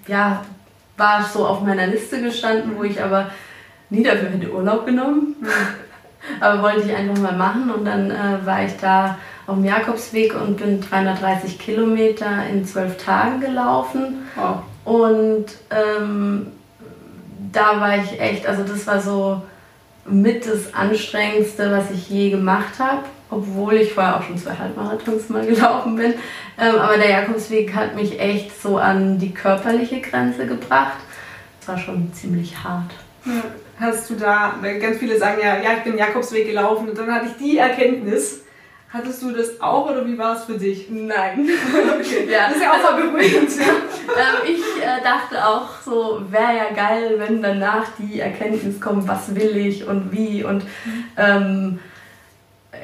ja, 0.07 0.45
war 0.97 1.25
so 1.25 1.47
auf 1.47 1.63
meiner 1.63 1.89
Liste 1.89 2.23
gestanden, 2.23 2.77
wo 2.77 2.85
ich 2.85 3.03
aber 3.03 3.31
nie 3.91 4.05
dafür 4.05 4.31
hätte 4.31 4.53
Urlaub 4.53 4.87
genommen. 4.87 5.37
Mhm. 5.41 5.49
Aber 6.49 6.63
wollte 6.63 6.89
ich 6.89 6.95
einfach 6.95 7.21
mal 7.21 7.37
machen 7.37 7.71
und 7.71 7.85
dann 7.85 8.11
äh, 8.11 8.47
war 8.47 8.65
ich 8.65 8.73
da 8.81 9.19
auf 9.47 9.57
dem 9.57 9.65
Jakobsweg 9.65 10.35
und 10.35 10.57
bin 10.57 10.81
330 10.81 11.59
Kilometer 11.59 12.47
in 12.51 12.65
zwölf 12.65 12.97
Tagen 12.97 13.41
gelaufen. 13.41 14.27
Wow. 14.35 14.63
Und 14.85 15.47
ähm, 15.71 16.47
da 17.53 17.81
war 17.81 17.99
ich 17.99 18.19
echt, 18.19 18.47
also 18.47 18.63
das 18.63 18.87
war 18.87 19.01
so 19.01 19.43
mit 20.07 20.47
das 20.47 20.73
Anstrengendste, 20.73 21.71
was 21.71 21.91
ich 21.91 22.09
je 22.09 22.31
gemacht 22.31 22.79
habe, 22.79 23.03
obwohl 23.29 23.75
ich 23.75 23.93
vorher 23.93 24.17
auch 24.17 24.23
schon 24.23 24.39
zwei 24.39 24.57
Halbmarathons 24.57 25.29
mal 25.29 25.45
gelaufen 25.47 25.97
bin. 25.97 26.15
Ähm, 26.59 26.77
aber 26.79 26.97
der 26.97 27.11
Jakobsweg 27.11 27.75
hat 27.75 27.95
mich 27.95 28.19
echt 28.19 28.59
so 28.63 28.79
an 28.79 29.19
die 29.19 29.35
körperliche 29.35 30.01
Grenze 30.01 30.47
gebracht. 30.47 30.97
Das 31.61 31.69
war 31.69 31.79
schon 31.79 32.11
ziemlich 32.15 32.65
hart. 32.65 32.93
Ja 33.27 33.43
hast 33.81 34.11
du 34.11 34.15
da, 34.15 34.55
weil 34.61 34.79
ganz 34.79 34.99
viele 34.99 35.19
sagen 35.19 35.39
ja, 35.43 35.57
ja, 35.57 35.75
ich 35.79 35.85
bin 35.85 35.97
Jakobsweg 35.97 36.47
gelaufen 36.47 36.89
und 36.89 36.99
dann 36.99 37.13
hatte 37.13 37.27
ich 37.27 37.37
die 37.37 37.59
Erkenntnis, 37.59 38.43
Hattest 38.91 39.21
du 39.21 39.33
das 39.33 39.61
auch 39.61 39.91
oder 39.91 40.07
wie 40.07 40.17
war 40.17 40.35
es 40.35 40.45
für 40.45 40.57
dich? 40.57 40.89
Nein. 40.89 41.47
okay. 42.01 42.27
ja. 42.31 42.49
Das 42.49 42.57
ist 42.57 42.63
ja 42.63 42.73
auch 42.73 42.83
mal 42.83 43.03
beruhigend. 43.03 43.51
ähm, 43.61 44.47
ich 44.47 44.83
äh, 44.83 45.03
dachte 45.05 45.47
auch 45.47 45.69
so, 45.85 46.23
wäre 46.31 46.57
ja 46.57 46.73
geil, 46.75 47.17
wenn 47.19 47.43
danach 47.43 47.85
die 47.99 48.21
Erkenntnis 48.21 48.81
kommt, 48.81 49.07
was 49.07 49.35
will 49.35 49.59
ich 49.59 49.87
und 49.87 50.11
wie. 50.11 50.43
Und 50.43 50.63
ähm, 51.19 51.81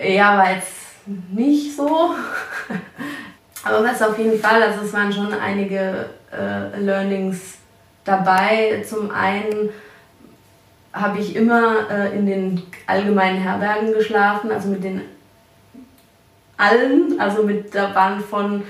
ja, 0.06 0.36
war 0.36 0.52
jetzt 0.52 0.72
nicht 1.32 1.74
so. 1.74 2.10
Aber 3.64 3.82
was 3.82 4.02
auf 4.02 4.18
jeden 4.18 4.38
Fall, 4.38 4.62
also 4.62 4.82
es 4.84 4.92
waren 4.92 5.10
schon 5.10 5.32
einige 5.32 6.10
äh, 6.30 6.78
Learnings 6.78 7.54
dabei. 8.04 8.84
Zum 8.86 9.10
einen 9.10 9.70
habe 10.94 11.18
ich 11.18 11.34
immer 11.34 11.90
äh, 11.90 12.16
in 12.16 12.24
den 12.24 12.62
allgemeinen 12.86 13.38
Herbergen 13.38 13.92
geschlafen, 13.92 14.52
also 14.52 14.68
mit 14.68 14.84
den 14.84 15.02
allen, 16.56 17.20
also 17.20 17.42
mit 17.42 17.74
da 17.74 17.94
waren 17.94 18.20
von 18.20 18.62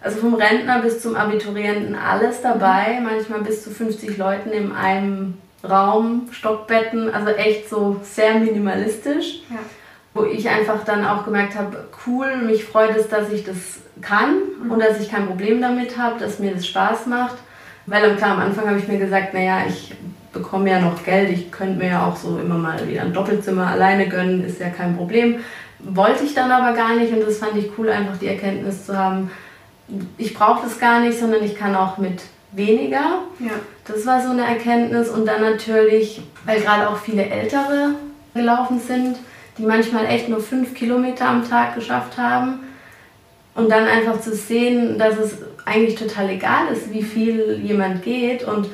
also 0.00 0.18
vom 0.18 0.34
Rentner 0.34 0.80
bis 0.80 1.00
zum 1.00 1.14
Abiturienten 1.14 1.94
alles 1.94 2.42
dabei, 2.42 2.98
manchmal 3.00 3.42
bis 3.42 3.62
zu 3.62 3.70
50 3.70 4.16
Leuten 4.16 4.50
in 4.50 4.72
einem 4.72 5.38
Raum, 5.62 6.28
Stockbetten, 6.32 7.14
also 7.14 7.30
echt 7.30 7.68
so 7.68 8.00
sehr 8.02 8.34
minimalistisch. 8.34 9.42
Ja. 9.48 9.58
Wo 10.14 10.24
ich 10.24 10.48
einfach 10.48 10.84
dann 10.84 11.06
auch 11.06 11.24
gemerkt 11.24 11.56
habe, 11.56 11.88
cool, 12.06 12.36
mich 12.36 12.64
freut 12.64 12.96
es, 12.96 13.08
dass 13.08 13.30
ich 13.30 13.44
das 13.44 13.78
kann 14.02 14.40
mhm. 14.62 14.70
und 14.70 14.80
dass 14.80 15.00
ich 15.00 15.10
kein 15.10 15.26
Problem 15.26 15.62
damit 15.62 15.96
habe, 15.96 16.18
dass 16.18 16.38
mir 16.38 16.52
das 16.52 16.66
Spaß 16.66 17.06
macht. 17.06 17.36
Weil 17.86 18.14
klar, 18.16 18.32
am 18.32 18.40
Anfang 18.40 18.68
habe 18.68 18.78
ich 18.78 18.88
mir 18.88 18.98
gesagt, 18.98 19.32
naja, 19.32 19.62
ich 19.66 19.94
bekomme 20.32 20.70
ja 20.70 20.80
noch 20.80 21.04
Geld, 21.04 21.30
ich 21.30 21.50
könnte 21.50 21.78
mir 21.78 21.90
ja 21.90 22.06
auch 22.06 22.16
so 22.16 22.38
immer 22.38 22.56
mal 22.56 22.88
wieder 22.88 23.02
ein 23.02 23.12
Doppelzimmer 23.12 23.66
alleine 23.66 24.08
gönnen, 24.08 24.44
ist 24.44 24.60
ja 24.60 24.70
kein 24.70 24.96
Problem. 24.96 25.40
Wollte 25.78 26.24
ich 26.24 26.34
dann 26.34 26.50
aber 26.50 26.76
gar 26.76 26.94
nicht 26.94 27.12
und 27.12 27.20
das 27.20 27.38
fand 27.38 27.56
ich 27.56 27.70
cool, 27.76 27.90
einfach 27.90 28.16
die 28.16 28.28
Erkenntnis 28.28 28.86
zu 28.86 28.96
haben, 28.96 29.30
ich 30.16 30.34
brauche 30.34 30.62
das 30.62 30.78
gar 30.78 31.00
nicht, 31.00 31.18
sondern 31.18 31.42
ich 31.42 31.56
kann 31.56 31.74
auch 31.74 31.98
mit 31.98 32.22
weniger. 32.52 33.20
Ja. 33.38 33.52
Das 33.86 34.06
war 34.06 34.22
so 34.22 34.30
eine 34.30 34.42
Erkenntnis 34.42 35.08
und 35.08 35.26
dann 35.26 35.42
natürlich, 35.42 36.22
weil 36.44 36.60
gerade 36.60 36.88
auch 36.88 36.96
viele 36.96 37.24
Ältere 37.24 37.94
gelaufen 38.34 38.80
sind, 38.80 39.16
die 39.58 39.64
manchmal 39.64 40.06
echt 40.06 40.28
nur 40.28 40.40
fünf 40.40 40.74
Kilometer 40.74 41.28
am 41.28 41.48
Tag 41.48 41.74
geschafft 41.74 42.16
haben. 42.16 42.60
Und 43.54 43.70
dann 43.70 43.86
einfach 43.86 44.20
zu 44.20 44.34
sehen, 44.34 44.98
dass 44.98 45.18
es 45.18 45.36
eigentlich 45.66 45.96
total 45.96 46.30
egal 46.30 46.68
ist, 46.72 46.90
wie 46.90 47.02
viel 47.02 47.60
jemand 47.62 48.02
geht 48.02 48.44
und 48.44 48.68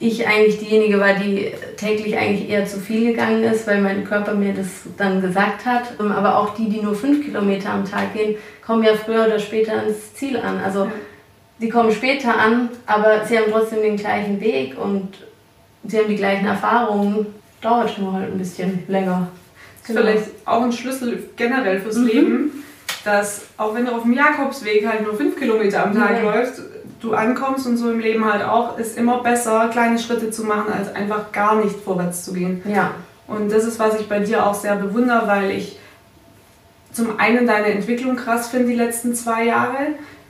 ich 0.00 0.26
eigentlich 0.26 0.58
diejenige 0.58 1.00
war, 1.00 1.14
die 1.14 1.52
täglich 1.76 2.16
eigentlich 2.16 2.48
eher 2.48 2.64
zu 2.66 2.78
viel 2.78 3.10
gegangen 3.10 3.42
ist, 3.42 3.66
weil 3.66 3.80
mein 3.80 4.04
Körper 4.04 4.34
mir 4.34 4.54
das 4.54 4.66
dann 4.96 5.20
gesagt 5.20 5.66
hat. 5.66 5.98
Aber 5.98 6.38
auch 6.38 6.54
die, 6.54 6.68
die 6.68 6.80
nur 6.80 6.94
fünf 6.94 7.24
Kilometer 7.24 7.70
am 7.70 7.84
Tag 7.84 8.14
gehen, 8.14 8.36
kommen 8.64 8.84
ja 8.84 8.94
früher 8.94 9.26
oder 9.26 9.38
später 9.38 9.72
ans 9.72 10.14
Ziel 10.14 10.36
an. 10.36 10.60
Also 10.64 10.84
ja. 10.84 10.92
die 11.60 11.68
kommen 11.68 11.90
später 11.90 12.38
an, 12.38 12.68
aber 12.86 13.24
sie 13.24 13.38
haben 13.38 13.50
trotzdem 13.50 13.82
den 13.82 13.96
gleichen 13.96 14.40
Weg 14.40 14.78
und 14.78 15.08
sie 15.84 15.98
haben 15.98 16.08
die 16.08 16.16
gleichen 16.16 16.46
Erfahrungen. 16.46 17.26
Dauert 17.60 17.98
nur 17.98 18.12
halt 18.12 18.30
ein 18.30 18.38
bisschen 18.38 18.84
länger. 18.86 19.26
Das 19.80 19.90
ist 19.90 19.96
genau. 19.96 20.00
vielleicht 20.00 20.30
auch 20.44 20.62
ein 20.62 20.70
Schlüssel 20.70 21.28
generell 21.34 21.80
fürs 21.80 21.96
mhm. 21.96 22.06
Leben, 22.06 22.64
dass 23.04 23.46
auch 23.56 23.74
wenn 23.74 23.86
du 23.86 23.92
auf 23.92 24.02
dem 24.02 24.12
Jakobsweg 24.12 24.86
halt 24.86 25.02
nur 25.02 25.16
fünf 25.16 25.36
Kilometer 25.36 25.84
am 25.84 25.92
Tag 25.92 26.22
ja. 26.22 26.22
läufst, 26.22 26.62
du 27.00 27.14
ankommst 27.14 27.66
und 27.66 27.76
so 27.76 27.90
im 27.90 28.00
Leben 28.00 28.24
halt 28.24 28.44
auch, 28.44 28.78
ist 28.78 28.98
immer 28.98 29.22
besser, 29.22 29.68
kleine 29.68 29.98
Schritte 29.98 30.30
zu 30.30 30.44
machen, 30.44 30.72
als 30.72 30.94
einfach 30.94 31.32
gar 31.32 31.56
nicht 31.56 31.76
vorwärts 31.76 32.24
zu 32.24 32.32
gehen. 32.32 32.62
Ja. 32.66 32.92
Und 33.26 33.52
das 33.52 33.64
ist, 33.64 33.78
was 33.78 34.00
ich 34.00 34.08
bei 34.08 34.20
dir 34.20 34.46
auch 34.46 34.54
sehr 34.54 34.76
bewundere, 34.76 35.26
weil 35.26 35.50
ich 35.50 35.78
zum 36.92 37.18
einen 37.20 37.46
deine 37.46 37.66
Entwicklung 37.66 38.16
krass 38.16 38.48
finde 38.48 38.68
die 38.68 38.74
letzten 38.74 39.14
zwei 39.14 39.44
Jahre. 39.44 39.76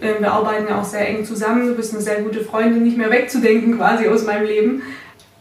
Ähm, 0.00 0.16
wir 0.18 0.32
arbeiten 0.32 0.66
ja 0.68 0.80
auch 0.80 0.84
sehr 0.84 1.08
eng 1.08 1.24
zusammen. 1.24 1.68
Du 1.68 1.74
bist 1.74 1.94
eine 1.94 2.02
sehr 2.02 2.22
gute 2.22 2.40
Freundin, 2.40 2.82
nicht 2.82 2.98
mehr 2.98 3.10
wegzudenken 3.10 3.78
quasi 3.78 4.08
aus 4.08 4.24
meinem 4.24 4.46
Leben. 4.46 4.82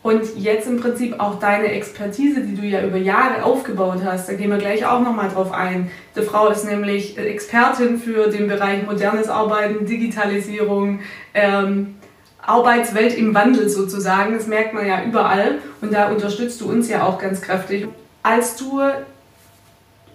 Und 0.07 0.37
jetzt 0.37 0.69
im 0.69 0.79
Prinzip 0.79 1.19
auch 1.19 1.37
deine 1.37 1.69
Expertise, 1.73 2.39
die 2.39 2.55
du 2.55 2.65
ja 2.65 2.81
über 2.81 2.95
Jahre 2.95 3.43
aufgebaut 3.43 4.03
hast, 4.05 4.29
da 4.29 4.35
gehen 4.35 4.49
wir 4.49 4.57
gleich 4.57 4.85
auch 4.85 5.01
nochmal 5.01 5.27
drauf 5.27 5.51
ein. 5.51 5.91
Die 6.15 6.21
Frau 6.21 6.47
ist 6.47 6.63
nämlich 6.63 7.17
Expertin 7.17 7.99
für 7.99 8.29
den 8.29 8.47
Bereich 8.47 8.85
modernes 8.85 9.27
Arbeiten, 9.27 9.85
Digitalisierung, 9.85 11.01
ähm, 11.33 11.95
Arbeitswelt 12.41 13.17
im 13.17 13.35
Wandel 13.35 13.67
sozusagen. 13.67 14.33
Das 14.33 14.47
merkt 14.47 14.73
man 14.73 14.87
ja 14.87 15.03
überall 15.03 15.57
und 15.81 15.91
da 15.91 16.07
unterstützt 16.07 16.61
du 16.61 16.69
uns 16.69 16.87
ja 16.87 17.03
auch 17.03 17.19
ganz 17.19 17.41
kräftig. 17.41 17.85
Als 18.23 18.55
du 18.55 18.79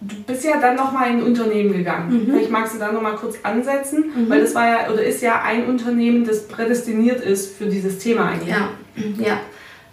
du 0.01 0.23
bist 0.27 0.43
ja 0.43 0.59
dann 0.59 0.75
nochmal 0.75 1.11
in 1.11 1.19
ein 1.19 1.23
Unternehmen 1.23 1.75
gegangen. 1.75 2.15
Mhm. 2.15 2.31
Vielleicht 2.31 2.51
magst 2.51 2.75
du 2.75 2.79
da 2.79 2.91
nochmal 2.93 3.17
kurz 3.17 3.37
ansetzen, 3.43 4.11
mhm. 4.17 4.31
weil 4.31 4.41
das 4.41 4.55
war 4.55 4.67
ja 4.67 4.91
oder 4.91 5.03
ist 5.03 5.21
ja 5.21 5.43
ein 5.43 5.67
Unternehmen, 5.67 6.25
das 6.25 6.49
prädestiniert 6.49 7.21
ist 7.21 7.59
für 7.59 7.67
dieses 7.67 7.99
Thema 7.99 8.31
eigentlich. 8.31 8.49
Ja, 8.49 8.71
ja. 9.19 9.41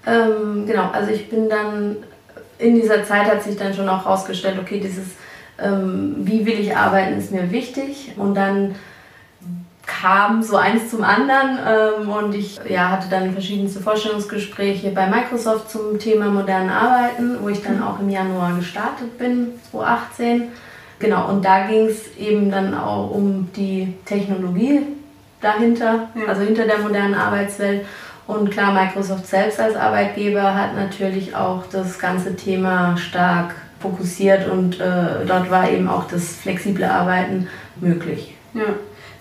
Ähm, 0.06 0.65
genau, 0.65 0.89
also 0.91 1.12
ich 1.12 1.29
bin 1.29 1.50
dann, 1.50 1.98
in 2.58 2.75
dieser 2.75 3.03
Zeit 3.03 3.25
hat 3.25 3.44
sich 3.44 3.58
dann 3.58 3.74
schon 3.74 3.89
auch 3.89 4.06
herausgestellt, 4.06 4.58
okay, 4.60 4.79
dieses, 4.79 5.08
ähm, 5.62 6.15
wie 6.20 6.46
will 6.46 6.60
ich 6.60 6.75
arbeiten, 6.75 7.18
ist 7.18 7.32
mir 7.32 7.51
wichtig. 7.51 8.13
Und 8.18 8.36
dann 8.36 8.75
kam 9.86 10.44
so 10.44 10.56
eins 10.56 10.89
zum 10.89 11.03
anderen 11.03 11.58
ähm, 11.68 12.10
und 12.10 12.36
ich 12.36 12.60
ja, 12.68 12.89
hatte 12.89 13.10
dann 13.10 13.34
verschiedenste 13.34 13.79
Vorstellungsgespräche 13.79 14.91
bei 14.91 15.08
Microsoft 15.08 15.72
zum 15.72 15.98
Thema 15.98 16.27
modernen 16.27 16.70
Arbeiten, 16.70 17.38
wo 17.41 17.50
ich 17.50 17.63
dann 17.63 17.82
auch 17.82 18.00
im 18.00 18.10
Januar 18.10 18.56
gestartet 18.56 19.18
bin, 19.18 19.53
2018. 19.72 20.50
Genau, 21.00 21.29
und 21.29 21.44
da 21.44 21.65
ging 21.65 21.88
es 21.88 22.15
eben 22.18 22.51
dann 22.51 22.74
auch 22.77 23.10
um 23.10 23.50
die 23.56 23.94
Technologie 24.06 24.82
dahinter, 25.41 26.10
ja. 26.15 26.25
also 26.27 26.41
hinter 26.41 26.65
der 26.65 26.79
modernen 26.79 27.15
Arbeitswelt. 27.15 27.86
Und 28.29 28.51
klar, 28.51 28.71
Microsoft 28.71 29.25
selbst 29.25 29.59
als 29.59 29.75
Arbeitgeber 29.75 30.53
hat 30.53 30.75
natürlich 30.75 31.36
auch 31.36 31.63
das 31.65 31.98
ganze 31.98 32.36
Thema 32.36 32.95
stark 32.95 33.55
fokussiert 33.79 34.48
und 34.48 34.79
äh, 34.79 35.25
dort 35.25 35.50
war 35.50 35.71
eben 35.71 35.88
auch 35.88 36.07
das 36.07 36.36
flexible 36.36 36.83
Arbeiten 36.83 37.48
möglich. 37.81 38.36
Ja. 38.53 38.65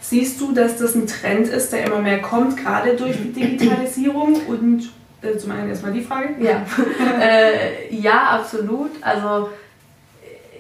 Siehst 0.02 0.38
du, 0.42 0.52
dass 0.52 0.76
das 0.76 0.94
ein 0.94 1.06
Trend 1.06 1.48
ist, 1.48 1.72
der 1.72 1.86
immer 1.86 2.00
mehr 2.00 2.20
kommt, 2.20 2.58
gerade 2.58 2.96
durch 2.96 3.16
die 3.16 3.32
Digitalisierung? 3.32 4.42
Und 4.46 4.90
äh, 5.22 5.38
zum 5.38 5.52
einen 5.52 5.70
erstmal 5.70 5.94
die 5.94 6.02
Frage. 6.02 6.34
Ja, 6.40 6.66
äh, 7.18 7.94
ja 7.94 8.38
absolut. 8.38 8.90
Also 9.00 9.48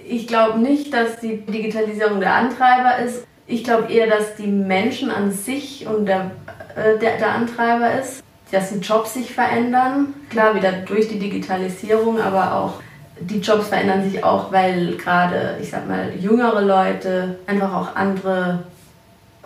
ich 0.08 0.26
glaube 0.26 0.58
nicht, 0.58 0.94
dass 0.94 1.20
die 1.20 1.36
Digitalisierung 1.36 2.18
der 2.20 2.32
Antreiber 2.32 2.96
ist. 3.04 3.26
Ich 3.46 3.62
glaube 3.62 3.92
eher, 3.92 4.06
dass 4.06 4.36
die 4.36 4.46
Menschen 4.46 5.10
an 5.10 5.32
sich 5.32 5.86
und 5.86 6.06
der, 6.06 6.30
äh, 6.76 6.98
der, 6.98 7.18
der 7.18 7.32
Antreiber 7.32 7.92
ist 8.00 8.22
dass 8.50 8.70
die 8.70 8.78
Jobs 8.78 9.14
sich 9.14 9.32
verändern. 9.34 10.14
Klar, 10.30 10.54
wieder 10.54 10.72
durch 10.72 11.08
die 11.08 11.18
Digitalisierung, 11.18 12.20
aber 12.20 12.54
auch 12.54 12.74
die 13.20 13.40
Jobs 13.40 13.68
verändern 13.68 14.08
sich 14.08 14.22
auch, 14.22 14.52
weil 14.52 14.96
gerade, 14.96 15.58
ich 15.60 15.70
sag 15.70 15.88
mal, 15.88 16.12
jüngere 16.18 16.60
Leute 16.60 17.38
einfach 17.46 17.74
auch 17.74 17.96
andere 17.96 18.60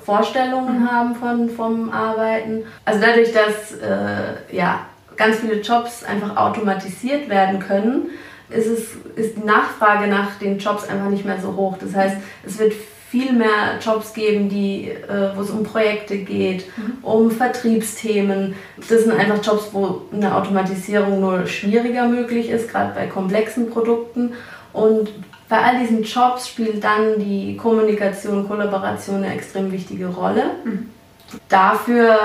Vorstellungen 0.04 0.80
mhm. 0.80 0.90
haben 0.90 1.14
von, 1.14 1.50
vom 1.50 1.90
Arbeiten. 1.90 2.64
Also 2.85 3.00
dadurch, 3.00 3.32
dass 3.32 3.78
äh, 3.80 4.54
ja, 4.54 4.87
ganz 5.16 5.38
viele 5.38 5.61
Jobs 5.61 6.04
einfach 6.04 6.37
automatisiert 6.37 7.28
werden 7.28 7.61
können, 7.61 8.11
ist, 8.50 8.66
es, 8.66 8.88
ist 9.16 9.37
die 9.37 9.47
Nachfrage 9.47 10.09
nach 10.09 10.38
den 10.38 10.59
Jobs 10.59 10.88
einfach 10.88 11.09
nicht 11.09 11.25
mehr 11.25 11.40
so 11.40 11.56
hoch. 11.56 11.76
Das 11.80 11.94
heißt, 11.94 12.16
es 12.44 12.59
wird 12.59 12.75
viel 13.12 13.35
mehr 13.35 13.78
Jobs 13.85 14.14
geben, 14.14 14.49
die, 14.49 14.88
äh, 14.88 15.37
wo 15.37 15.42
es 15.42 15.50
um 15.50 15.64
Projekte 15.64 16.16
geht, 16.16 16.64
mhm. 16.78 17.04
um 17.04 17.31
Vertriebsthemen. 17.31 18.54
Das 18.88 19.02
sind 19.02 19.12
einfach 19.12 19.45
Jobs, 19.45 19.69
wo 19.73 20.00
eine 20.11 20.35
Automatisierung 20.35 21.21
nur 21.21 21.47
schwieriger 21.47 22.09
möglich 22.09 22.49
ist, 22.49 22.71
gerade 22.71 22.95
bei 22.95 23.07
komplexen 23.07 23.69
Produkten. 23.69 24.33
Und 24.73 25.11
bei 25.50 25.59
all 25.59 25.78
diesen 25.81 26.04
Jobs 26.04 26.49
spielt 26.49 26.83
dann 26.83 27.19
die 27.19 27.59
Kommunikation, 27.59 28.49
Kollaboration 28.49 29.16
eine 29.16 29.35
extrem 29.35 29.71
wichtige 29.73 30.07
Rolle. 30.07 30.45
Mhm. 30.64 30.88
Dafür 31.50 32.16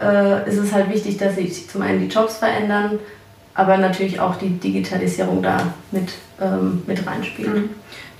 äh, 0.00 0.48
ist 0.48 0.58
es 0.58 0.72
halt 0.72 0.88
wichtig, 0.88 1.16
dass 1.16 1.34
sich 1.34 1.68
zum 1.68 1.82
einen 1.82 2.08
die 2.08 2.14
Jobs 2.14 2.36
verändern, 2.36 3.00
aber 3.58 3.76
natürlich 3.76 4.20
auch 4.20 4.36
die 4.36 4.50
Digitalisierung 4.50 5.42
da 5.42 5.74
mit, 5.90 6.10
ähm, 6.40 6.80
mit 6.86 7.04
reinspielt. 7.04 7.52
Mhm. 7.52 7.70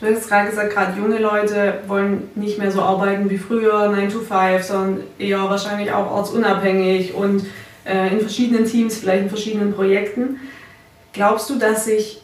Du 0.01 0.07
hast 0.07 0.29
gerade 0.29 0.51
gesagt, 0.51 0.75
gerade 0.75 0.99
junge 0.99 1.19
Leute 1.19 1.75
wollen 1.87 2.29
nicht 2.35 2.59
mehr 2.59 2.73
so 2.73 2.83
arbeiten 2.83 3.31
wie 3.31 3.39
früher, 3.39 3.89
9 3.89 4.09
to 4.09 4.19
5, 4.19 4.65
sondern 4.65 5.01
eher 5.17 5.39
wahrscheinlich 5.39 5.93
auch 5.93 6.11
ortsunabhängig 6.11 7.15
und 7.15 7.45
äh, 7.85 8.13
in 8.13 8.19
verschiedenen 8.19 8.65
Teams, 8.65 8.99
vielleicht 8.99 9.23
in 9.23 9.29
verschiedenen 9.29 9.73
Projekten. 9.75 10.41
Glaubst 11.13 11.49
du, 11.51 11.57
dass 11.57 11.85
sich 11.85 12.21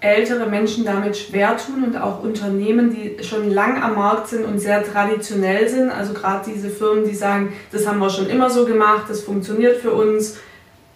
ältere 0.00 0.46
Menschen 0.46 0.84
damit 0.84 1.16
schwer 1.16 1.56
tun 1.56 1.82
und 1.84 1.96
auch 1.96 2.22
Unternehmen, 2.22 2.94
die 2.94 3.24
schon 3.24 3.50
lang 3.50 3.82
am 3.82 3.94
Markt 3.94 4.28
sind 4.28 4.44
und 4.44 4.58
sehr 4.58 4.84
traditionell 4.84 5.66
sind, 5.66 5.90
also 5.90 6.12
gerade 6.12 6.50
diese 6.50 6.68
Firmen, 6.68 7.04
die 7.08 7.14
sagen, 7.14 7.54
das 7.72 7.86
haben 7.86 8.00
wir 8.00 8.10
schon 8.10 8.28
immer 8.28 8.50
so 8.50 8.66
gemacht, 8.66 9.04
das 9.08 9.22
funktioniert 9.22 9.78
für 9.78 9.92
uns, 9.92 10.36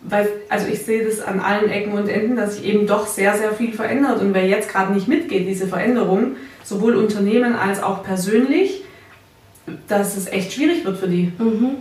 weil, 0.05 0.29
also 0.49 0.67
ich 0.67 0.83
sehe 0.83 1.05
das 1.05 1.21
an 1.21 1.41
allen 1.41 1.71
Ecken 1.71 1.93
und 1.93 2.09
Enden, 2.09 2.37
dass 2.37 2.57
sich 2.57 2.67
eben 2.67 2.87
doch 2.87 3.07
sehr, 3.07 3.37
sehr 3.37 3.53
viel 3.53 3.73
verändert. 3.73 4.21
Und 4.21 4.35
wer 4.35 4.47
jetzt 4.47 4.71
gerade 4.71 4.93
nicht 4.93 5.09
mitgeht, 5.09 5.49
diese 5.49 5.67
Veränderung, 5.67 6.37
sowohl 6.63 6.97
Unternehmen 6.97 7.55
als 7.55 7.83
auch 7.83 8.05
persönlich, 8.05 8.83
dass 9.89 10.17
es 10.17 10.27
echt 10.27 10.53
schwierig 10.53 10.85
wird 10.85 10.99
für 10.99 11.09
die. 11.09 11.33
Mhm. 11.39 11.77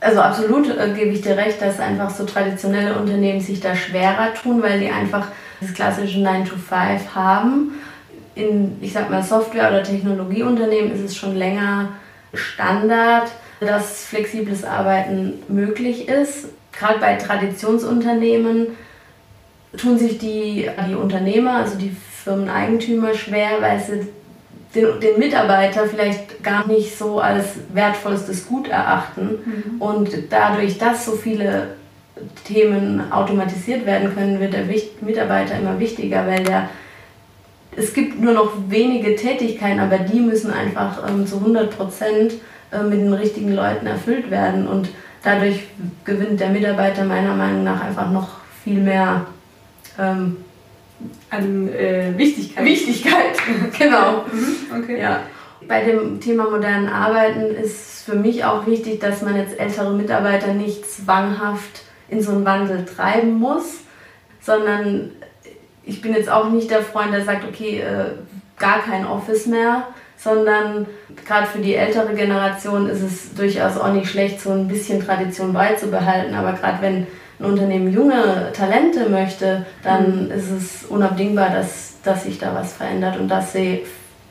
Also 0.00 0.20
absolut 0.20 0.68
äh, 0.68 0.92
gebe 0.94 1.12
ich 1.12 1.22
dir 1.22 1.36
recht, 1.36 1.62
dass 1.62 1.80
einfach 1.80 2.10
so 2.10 2.24
traditionelle 2.24 2.98
Unternehmen 2.98 3.40
sich 3.40 3.60
da 3.60 3.74
schwerer 3.74 4.34
tun, 4.34 4.62
weil 4.62 4.78
die 4.80 4.90
einfach 4.90 5.28
das 5.62 5.72
klassische 5.72 6.20
9 6.20 6.44
to 6.44 6.56
5 6.56 7.14
haben. 7.14 7.72
In, 8.34 8.76
ich 8.82 8.92
sag 8.92 9.08
mal, 9.08 9.22
Software- 9.22 9.70
oder 9.70 9.82
Technologieunternehmen 9.82 10.92
ist 10.92 11.00
es 11.00 11.16
schon 11.16 11.36
länger 11.36 11.90
Standard, 12.34 13.30
dass 13.60 14.04
flexibles 14.04 14.64
Arbeiten 14.64 15.42
möglich 15.48 16.08
ist. 16.08 16.48
Gerade 16.78 16.98
bei 16.98 17.14
Traditionsunternehmen 17.14 18.68
tun 19.76 19.98
sich 19.98 20.18
die, 20.18 20.68
die 20.88 20.94
Unternehmer, 20.94 21.56
also 21.56 21.76
die 21.76 21.94
Firmeneigentümer 22.24 23.14
schwer, 23.14 23.60
weil 23.60 23.80
sie 23.80 24.08
den, 24.74 25.00
den 25.00 25.18
Mitarbeiter 25.18 25.86
vielleicht 25.86 26.42
gar 26.42 26.66
nicht 26.66 26.96
so 26.96 27.20
als 27.20 27.46
wertvollstes 27.72 28.46
Gut 28.46 28.68
erachten. 28.68 29.38
Mhm. 29.44 29.80
Und 29.80 30.10
dadurch, 30.30 30.78
dass 30.78 31.04
so 31.04 31.12
viele 31.12 31.74
Themen 32.44 33.12
automatisiert 33.12 33.86
werden 33.86 34.14
können, 34.14 34.40
wird 34.40 34.52
der 34.52 34.64
Mitarbeiter 35.00 35.58
immer 35.58 35.78
wichtiger, 35.78 36.26
weil 36.26 36.44
der 36.44 36.68
es 37.76 37.92
gibt 37.92 38.20
nur 38.20 38.32
noch 38.32 38.52
wenige 38.68 39.16
Tätigkeiten, 39.16 39.80
aber 39.80 39.98
die 39.98 40.20
müssen 40.20 40.52
einfach 40.52 41.08
ähm, 41.08 41.26
zu 41.26 41.38
100 41.38 41.76
Prozent 41.76 42.34
äh, 42.70 42.82
mit 42.82 43.00
den 43.00 43.12
richtigen 43.12 43.52
Leuten 43.52 43.86
erfüllt 43.86 44.30
werden. 44.30 44.66
Und 44.66 44.90
dadurch 45.24 45.64
gewinnt 46.04 46.38
der 46.38 46.50
Mitarbeiter 46.50 47.04
meiner 47.04 47.34
Meinung 47.34 47.64
nach 47.64 47.82
einfach 47.82 48.10
noch 48.10 48.28
viel 48.62 48.80
mehr 48.80 49.26
ähm, 49.98 50.36
an 51.30 51.68
äh, 51.68 52.12
Wichtigkeit. 52.16 52.64
Wichtigkeit, 52.64 53.36
genau. 53.78 54.24
Mhm, 54.30 54.82
okay. 54.82 55.00
Ja. 55.00 55.20
Bei 55.66 55.82
dem 55.82 56.20
Thema 56.20 56.50
modernen 56.50 56.88
Arbeiten 56.88 57.54
ist 57.54 58.04
für 58.04 58.14
mich 58.14 58.44
auch 58.44 58.66
wichtig, 58.66 59.00
dass 59.00 59.22
man 59.22 59.34
jetzt 59.36 59.58
ältere 59.58 59.94
Mitarbeiter 59.94 60.52
nicht 60.52 60.88
zwanghaft 60.88 61.82
in 62.08 62.22
so 62.22 62.32
einen 62.32 62.44
Wandel 62.44 62.84
treiben 62.84 63.38
muss, 63.38 63.78
sondern 64.40 65.10
ich 65.84 66.02
bin 66.02 66.14
jetzt 66.14 66.30
auch 66.30 66.50
nicht 66.50 66.70
der 66.70 66.82
Freund, 66.82 67.14
der 67.14 67.24
sagt, 67.24 67.44
okay, 67.48 67.80
äh, 67.80 68.10
gar 68.58 68.80
kein 68.80 69.06
Office 69.06 69.46
mehr, 69.46 69.88
sondern 70.16 70.86
gerade 71.24 71.46
für 71.46 71.58
die 71.58 71.74
ältere 71.74 72.14
Generation 72.14 72.88
ist 72.88 73.02
es 73.02 73.34
durchaus 73.34 73.76
auch 73.76 73.92
nicht 73.92 74.08
schlecht, 74.08 74.40
so 74.40 74.50
ein 74.50 74.68
bisschen 74.68 75.04
Tradition 75.04 75.52
beizubehalten. 75.52 76.34
Aber 76.34 76.52
gerade 76.52 76.80
wenn 76.82 77.06
ein 77.40 77.44
Unternehmen 77.44 77.92
junge 77.92 78.50
Talente 78.52 79.08
möchte, 79.08 79.66
dann 79.82 80.26
mhm. 80.26 80.30
ist 80.30 80.50
es 80.50 80.84
unabdingbar, 80.88 81.50
dass, 81.50 81.94
dass 82.02 82.24
sich 82.24 82.38
da 82.38 82.54
was 82.54 82.72
verändert 82.72 83.18
und 83.18 83.28
dass 83.28 83.52
sie 83.52 83.82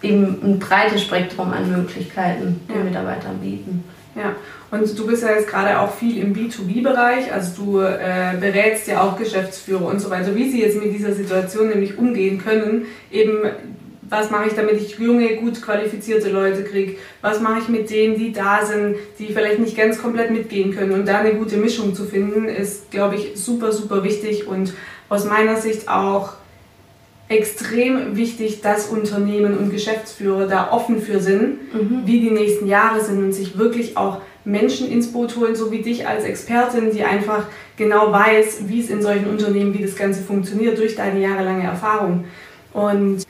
eben 0.02 0.40
ein 0.44 0.60
breites 0.60 1.02
Spektrum 1.02 1.52
an 1.52 1.72
Möglichkeiten 1.72 2.62
den 2.68 2.78
ja. 2.78 2.84
Mitarbeitern 2.84 3.40
bieten. 3.40 3.84
Ja, 4.16 4.36
und 4.70 4.98
du 4.98 5.08
bist 5.08 5.24
ja 5.24 5.30
jetzt 5.30 5.48
gerade 5.48 5.80
auch 5.80 5.92
viel 5.92 6.18
im 6.20 6.36
B2B-Bereich, 6.36 7.34
also 7.34 7.63
du 7.63 7.80
äh, 7.80 8.36
berätst 8.40 8.88
ja 8.88 9.02
auch 9.02 9.18
Geschäftsführer 9.18 9.86
und 9.86 10.00
so 10.00 10.12
weiter, 10.12 10.36
wie 10.36 10.52
sie 10.52 10.62
jetzt 10.62 10.80
mit 10.80 10.94
dieser 10.94 11.13
Situation 11.13 11.70
nämlich 11.70 11.98
umgehen 11.98 12.44
können, 12.44 12.86
eben 13.12 13.40
was 14.13 14.29
mache 14.29 14.48
ich, 14.48 14.53
damit 14.53 14.79
ich 14.79 15.00
junge, 15.00 15.36
gut 15.38 15.60
qualifizierte 15.60 16.29
Leute 16.29 16.63
kriege? 16.63 16.98
Was 17.22 17.41
mache 17.41 17.60
ich 17.60 17.67
mit 17.67 17.89
denen, 17.89 18.15
die 18.15 18.32
da 18.32 18.63
sind, 18.63 18.96
die 19.17 19.34
vielleicht 19.34 19.60
nicht 19.60 19.75
ganz 19.75 20.00
komplett 20.00 20.29
mitgehen 20.29 20.72
können? 20.72 20.91
Und 20.91 21.08
da 21.08 21.20
eine 21.20 21.34
gute 21.34 21.58
Mischung 21.58 21.96
zu 21.96 22.05
finden, 22.05 22.48
ist, 22.48 22.91
glaube 22.91 23.15
ich, 23.15 23.32
super, 23.34 23.72
super 23.72 24.03
wichtig 24.03 24.48
und 24.48 24.74
aus 25.10 25.25
meiner 25.25 25.55
Sicht 25.55 25.89
auch 25.89 26.34
extrem 27.27 28.15
wichtig, 28.15 28.62
dass 28.62 28.88
Unternehmen 28.88 29.58
und 29.58 29.72
Geschäftsführer 29.72 30.48
da 30.48 30.72
offen 30.72 31.01
für 31.01 31.20
sind, 31.20 31.74
mhm. 31.74 32.03
wie 32.05 32.20
die 32.20 32.29
nächsten 32.29 32.67
Jahre 32.67 33.03
sind 33.03 33.17
und 33.17 33.32
sich 33.32 33.58
wirklich 33.58 33.98
auch 33.98 34.22
Menschen 34.46 34.91
ins 34.91 35.12
Boot 35.12 35.36
holen, 35.38 35.55
so 35.55 35.72
wie 35.72 35.82
dich 35.82 36.08
als 36.08 36.24
Expertin, 36.24 36.91
die 36.91 37.03
einfach 37.03 37.48
genau 37.77 38.12
weiß, 38.12 38.67
wie 38.67 38.82
es 38.82 38.89
in 38.91 39.01
solchen 39.01 39.27
Unternehmen, 39.27 39.74
wie 39.74 39.82
das 39.82 39.96
Ganze 39.96 40.22
funktioniert, 40.22 40.77
durch 40.77 40.96
deine 40.96 41.20
jahrelange 41.20 41.64
Erfahrung. 41.64 42.25
Und 42.74 43.23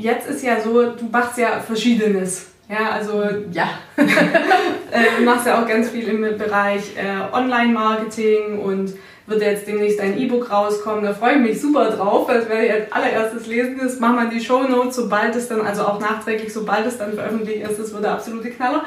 jetzt 0.00 0.28
ist 0.28 0.42
ja 0.42 0.60
so, 0.60 0.90
du 0.90 1.04
machst 1.10 1.38
ja 1.38 1.60
Verschiedenes. 1.60 2.46
Ja, 2.68 2.90
also 2.90 3.24
ja, 3.52 3.68
äh, 3.96 5.18
du 5.18 5.24
machst 5.24 5.44
ja 5.46 5.60
auch 5.60 5.66
ganz 5.66 5.90
viel 5.90 6.06
im 6.06 6.38
Bereich 6.38 6.96
äh, 6.96 7.34
Online-Marketing 7.34 8.60
und 8.60 8.94
wird 9.26 9.42
jetzt 9.42 9.66
demnächst 9.66 10.00
ein 10.00 10.16
E-Book 10.18 10.50
rauskommen. 10.50 11.04
Da 11.04 11.12
freue 11.12 11.34
ich 11.34 11.40
mich 11.40 11.60
super 11.60 11.90
drauf. 11.90 12.28
Das 12.28 12.48
werde 12.48 12.66
ich 12.66 12.72
als 12.72 12.92
allererstes 12.92 13.46
lesen. 13.46 13.78
Das 13.82 13.98
machen 13.98 14.16
wir 14.16 14.24
in 14.24 14.30
die 14.30 14.44
Show 14.44 14.62
Notes, 14.62 14.96
sobald 14.96 15.34
es 15.34 15.48
dann, 15.48 15.62
also 15.62 15.82
auch 15.82 16.00
nachträglich, 16.00 16.52
sobald 16.52 16.86
es 16.86 16.98
dann 16.98 17.14
veröffentlicht 17.14 17.68
ist. 17.68 17.78
Das 17.78 17.92
wird 17.92 18.04
der 18.04 18.12
absolute 18.12 18.50
Knaller. 18.50 18.84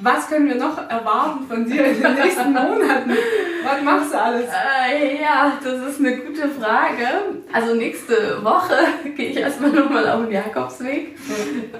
Was 0.00 0.28
können 0.28 0.46
wir 0.46 0.54
noch 0.54 0.78
erwarten 0.88 1.44
von 1.48 1.68
dir 1.68 1.86
in 1.86 2.00
den 2.00 2.14
nächsten 2.14 2.52
Monaten? 2.52 3.10
Was 3.64 3.82
machst 3.82 4.12
du 4.12 4.20
alles? 4.20 4.44
Äh, 4.44 5.20
ja, 5.20 5.54
das 5.62 5.90
ist 5.90 5.98
eine 5.98 6.18
gute 6.18 6.48
Frage. 6.48 7.04
Also 7.52 7.74
nächste 7.74 8.44
Woche 8.44 8.76
gehe 9.16 9.30
ich 9.30 9.36
erstmal 9.38 9.72
nochmal 9.72 10.08
auf 10.08 10.22
den 10.22 10.30
Jakobsweg. 10.30 11.16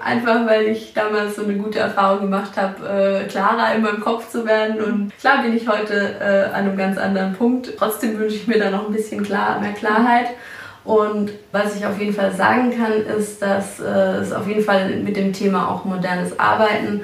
Einfach 0.05 0.45
weil 0.47 0.67
ich 0.67 0.93
damals 0.95 1.37
so 1.37 1.45
eine 1.45 1.55
gute 1.55 1.79
Erfahrung 1.79 2.23
gemacht 2.23 2.57
habe, 2.57 3.23
äh, 3.23 3.29
klarer 3.29 3.77
in 3.77 3.83
meinem 3.83 4.01
Kopf 4.01 4.29
zu 4.29 4.45
werden. 4.45 4.83
Und 4.83 5.13
klar 5.21 5.43
bin 5.43 5.57
ich 5.57 5.69
heute 5.69 6.17
äh, 6.21 6.53
an 6.53 6.67
einem 6.67 6.77
ganz 6.77 6.99
anderen 6.99 7.35
Punkt. 7.35 7.75
Trotzdem 7.79 8.19
wünsche 8.19 8.35
ich 8.35 8.49
mir 8.49 8.59
da 8.59 8.71
noch 8.71 8.89
ein 8.89 8.93
bisschen 8.93 9.23
klar, 9.23 9.61
mehr 9.61 9.75
Klarheit. 9.75 10.31
Und 10.85 11.31
was 11.53 11.77
ich 11.77 11.87
auf 11.87 12.01
jeden 12.01 12.15
Fall 12.15 12.33
sagen 12.33 12.77
kann, 12.77 12.93
ist, 12.93 13.41
dass 13.43 13.79
äh, 13.79 14.17
es 14.23 14.33
auf 14.33 14.49
jeden 14.49 14.65
Fall 14.65 14.97
mit 14.97 15.17
dem 15.17 15.33
Thema 15.33 15.69
auch 15.69 15.85
modernes 15.85 16.37
Arbeiten 16.41 17.03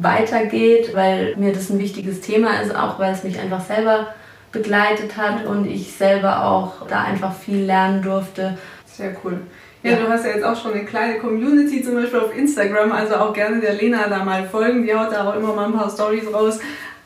weitergeht, 0.00 0.94
weil 0.94 1.36
mir 1.36 1.52
das 1.52 1.70
ein 1.70 1.78
wichtiges 1.78 2.20
Thema 2.20 2.60
ist, 2.60 2.74
auch 2.74 2.98
weil 2.98 3.12
es 3.12 3.24
mich 3.24 3.38
einfach 3.38 3.60
selber 3.60 4.08
begleitet 4.52 5.16
hat 5.16 5.46
und 5.46 5.66
ich 5.66 5.92
selber 5.92 6.44
auch 6.44 6.86
da 6.86 7.02
einfach 7.02 7.34
viel 7.34 7.64
lernen 7.64 8.02
durfte. 8.02 8.56
Sehr 8.86 9.14
cool. 9.24 9.40
Ja, 9.82 9.92
ja, 9.92 9.96
du 9.98 10.08
hast 10.08 10.24
ja 10.24 10.30
jetzt 10.30 10.44
auch 10.44 10.60
schon 10.60 10.72
eine 10.72 10.84
kleine 10.84 11.18
Community 11.18 11.82
zum 11.82 11.94
Beispiel 11.94 12.20
auf 12.20 12.34
Instagram, 12.34 12.90
also 12.92 13.16
auch 13.16 13.34
gerne 13.34 13.60
der 13.60 13.74
Lena 13.74 14.08
da 14.08 14.24
mal 14.24 14.48
folgen. 14.48 14.82
Die 14.82 14.94
haut 14.94 15.12
da 15.12 15.28
auch 15.28 15.36
immer 15.36 15.52
mal 15.52 15.66
ein 15.66 15.74
paar 15.74 15.90
Stories 15.90 16.32
raus. 16.32 16.58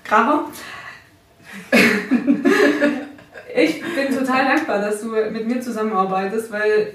Kracher. 0.04 0.44
ich 3.54 3.80
bin 3.80 4.16
total 4.16 4.44
dankbar, 4.44 4.80
dass 4.80 5.00
du 5.00 5.08
mit 5.08 5.48
mir 5.48 5.60
zusammenarbeitest, 5.60 6.52
weil 6.52 6.94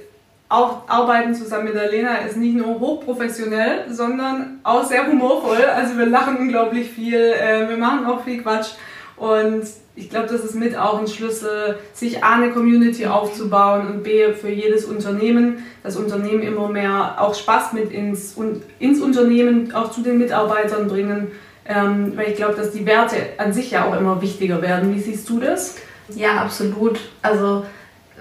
auch 0.53 0.87
Arbeiten 0.87 1.33
zusammen 1.33 1.65
mit 1.65 1.73
der 1.73 1.89
Lena 1.89 2.17
ist 2.17 2.37
nicht 2.37 2.55
nur 2.55 2.79
hochprofessionell, 2.79 3.85
sondern 3.89 4.59
auch 4.61 4.83
sehr 4.83 5.07
humorvoll. 5.07 5.63
Also 5.63 5.97
wir 5.97 6.05
lachen 6.05 6.37
unglaublich 6.37 6.89
viel, 6.91 7.17
äh, 7.17 7.67
wir 7.67 7.77
machen 7.77 8.05
auch 8.05 8.23
viel 8.23 8.41
Quatsch 8.41 8.73
und 9.15 9.63
ich 9.95 10.09
glaube, 10.11 10.27
das 10.27 10.43
ist 10.43 10.53
mit 10.53 10.77
auch 10.77 10.99
ein 10.99 11.07
Schlüssel, 11.07 11.79
sich 11.93 12.23
A, 12.23 12.35
eine 12.35 12.51
Community 12.51 13.07
aufzubauen 13.07 13.87
und 13.87 14.03
B, 14.03 14.33
für 14.33 14.49
jedes 14.49 14.85
Unternehmen, 14.85 15.63
das 15.81 15.97
Unternehmen 15.97 16.43
immer 16.43 16.67
mehr 16.67 17.15
auch 17.19 17.33
Spaß 17.33 17.73
mit 17.73 17.91
ins, 17.91 18.35
ins 18.77 19.01
Unternehmen, 19.01 19.73
auch 19.73 19.91
zu 19.91 20.01
den 20.01 20.19
Mitarbeitern 20.19 20.87
bringen, 20.87 21.31
ähm, 21.65 22.13
weil 22.15 22.29
ich 22.29 22.35
glaube, 22.35 22.55
dass 22.55 22.71
die 22.71 22.85
Werte 22.85 23.15
an 23.37 23.53
sich 23.53 23.71
ja 23.71 23.85
auch 23.85 23.95
immer 23.95 24.21
wichtiger 24.21 24.61
werden. 24.61 24.93
Wie 24.93 24.99
siehst 24.99 25.27
du 25.29 25.39
das? 25.39 25.77
Ja, 26.09 26.41
absolut. 26.41 26.99
Also, 27.23 27.65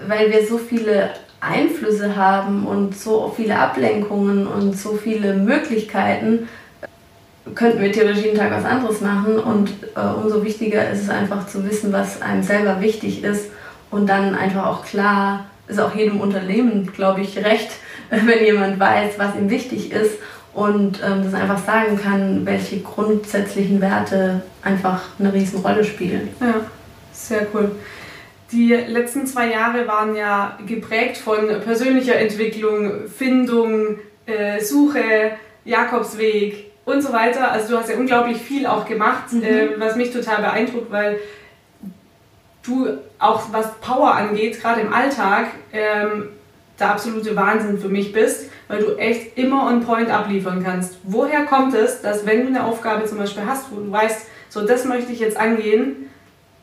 weil 0.07 0.31
wir 0.31 0.45
so 0.47 0.57
viele 0.57 1.11
Einflüsse 1.43 2.15
haben 2.15 2.65
und 2.65 2.97
so 2.97 3.33
viele 3.35 3.59
Ablenkungen 3.59 4.47
und 4.47 4.77
so 4.77 4.93
viele 4.93 5.33
Möglichkeiten, 5.33 6.47
könnten 7.55 7.81
wir 7.81 7.91
theoretisch 7.91 8.23
jeden 8.23 8.37
Tag 8.37 8.51
was 8.51 8.65
anderes 8.65 9.01
machen. 9.01 9.37
Und 9.37 9.69
äh, 9.95 9.99
umso 10.23 10.43
wichtiger 10.43 10.89
ist 10.89 11.03
es 11.03 11.09
einfach 11.09 11.47
zu 11.47 11.67
wissen, 11.67 11.91
was 11.91 12.21
einem 12.21 12.43
selber 12.43 12.81
wichtig 12.81 13.23
ist 13.23 13.47
und 13.91 14.07
dann 14.07 14.35
einfach 14.35 14.65
auch 14.65 14.85
klar, 14.85 15.45
ist 15.67 15.79
auch 15.79 15.95
jedem 15.95 16.19
Unternehmen, 16.19 16.91
glaube 16.93 17.21
ich, 17.21 17.37
recht, 17.37 17.71
wenn 18.09 18.43
jemand 18.43 18.79
weiß, 18.79 19.13
was 19.17 19.35
ihm 19.35 19.49
wichtig 19.49 19.91
ist 19.91 20.15
und 20.53 21.01
ähm, 21.03 21.23
das 21.23 21.33
einfach 21.33 21.63
sagen 21.65 21.99
kann, 21.99 22.45
welche 22.45 22.79
grundsätzlichen 22.79 23.81
Werte 23.81 24.43
einfach 24.61 25.01
eine 25.19 25.33
Riesenrolle 25.33 25.83
spielen. 25.83 26.29
Ja, 26.39 26.55
sehr 27.11 27.47
cool. 27.53 27.71
Die 28.53 28.71
letzten 28.71 29.25
zwei 29.25 29.51
Jahre 29.51 29.87
waren 29.87 30.15
ja 30.15 30.57
geprägt 30.67 31.17
von 31.17 31.47
persönlicher 31.63 32.15
Entwicklung, 32.15 33.07
Findung, 33.07 33.97
äh, 34.27 34.61
Suche, 34.61 35.31
Jakobsweg 35.65 36.71
und 36.85 37.01
so 37.01 37.11
weiter. 37.11 37.51
Also 37.51 37.73
du 37.73 37.79
hast 37.79 37.89
ja 37.89 37.95
unglaublich 37.95 38.37
viel 38.37 38.67
auch 38.67 38.85
gemacht, 38.85 39.33
mhm. 39.33 39.43
äh, 39.43 39.67
was 39.79 39.95
mich 39.95 40.11
total 40.11 40.41
beeindruckt, 40.41 40.91
weil 40.91 41.19
du 42.61 42.89
auch 43.17 43.51
was 43.51 43.73
Power 43.81 44.13
angeht, 44.13 44.61
gerade 44.61 44.81
im 44.81 44.93
Alltag, 44.93 45.47
ähm, 45.71 46.29
der 46.79 46.91
absolute 46.91 47.35
Wahnsinn 47.35 47.79
für 47.79 47.89
mich 47.89 48.13
bist, 48.13 48.49
weil 48.67 48.83
du 48.83 48.95
echt 48.97 49.37
immer 49.37 49.67
on 49.67 49.81
point 49.81 50.09
abliefern 50.09 50.63
kannst. 50.63 50.97
Woher 51.03 51.45
kommt 51.45 51.73
es, 51.73 52.01
dass 52.01 52.25
wenn 52.25 52.41
du 52.41 52.47
eine 52.47 52.65
Aufgabe 52.65 53.05
zum 53.05 53.17
Beispiel 53.17 53.43
hast, 53.45 53.71
wo 53.71 53.79
du 53.79 53.91
weißt, 53.91 54.27
so 54.49 54.65
das 54.65 54.85
möchte 54.85 55.11
ich 55.11 55.19
jetzt 55.19 55.37
angehen, 55.37 56.09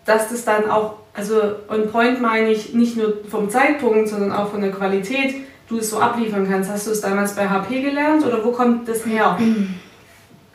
dass 0.05 0.29
das 0.29 0.45
dann 0.45 0.71
auch, 0.71 1.00
also 1.15 1.41
on 1.69 1.91
point 1.91 2.21
meine 2.21 2.51
ich 2.51 2.75
nicht 2.75 2.97
nur 2.97 3.19
vom 3.29 3.51
Zeitpunkt, 3.51 4.09
sondern 4.09 4.33
auch 4.33 4.51
von 4.51 4.61
der 4.61 4.71
Qualität, 4.71 5.35
du 5.69 5.79
es 5.79 5.91
so 5.91 5.99
abliefern 5.99 6.47
kannst. 6.49 6.71
Hast 6.71 6.87
du 6.87 6.91
es 6.91 7.01
damals 7.01 7.35
bei 7.35 7.49
HP 7.49 7.83
gelernt 7.83 8.25
oder 8.25 8.45
wo 8.45 8.53
kommt 8.53 8.89
das 8.89 9.07
her? 9.07 9.39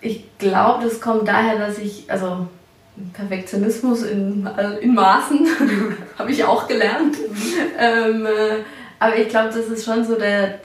Ich 0.01 0.25
glaube, 0.37 0.83
das 0.83 1.01
kommt 1.01 1.27
daher, 1.27 1.57
dass 1.57 1.77
ich, 1.79 2.05
also 2.07 2.47
Perfektionismus 3.13 4.03
in, 4.03 4.47
also 4.47 4.77
in 4.77 4.93
Maßen 4.93 5.47
habe 6.17 6.31
ich 6.31 6.43
auch 6.43 6.67
gelernt. 6.67 7.15
ähm, 7.79 8.25
äh, 8.25 8.63
aber 8.99 9.17
ich 9.17 9.29
glaube, 9.29 9.49
das 9.49 9.67
ist 9.67 9.85
schon 9.85 10.05
so 10.05 10.15
der 10.15 10.59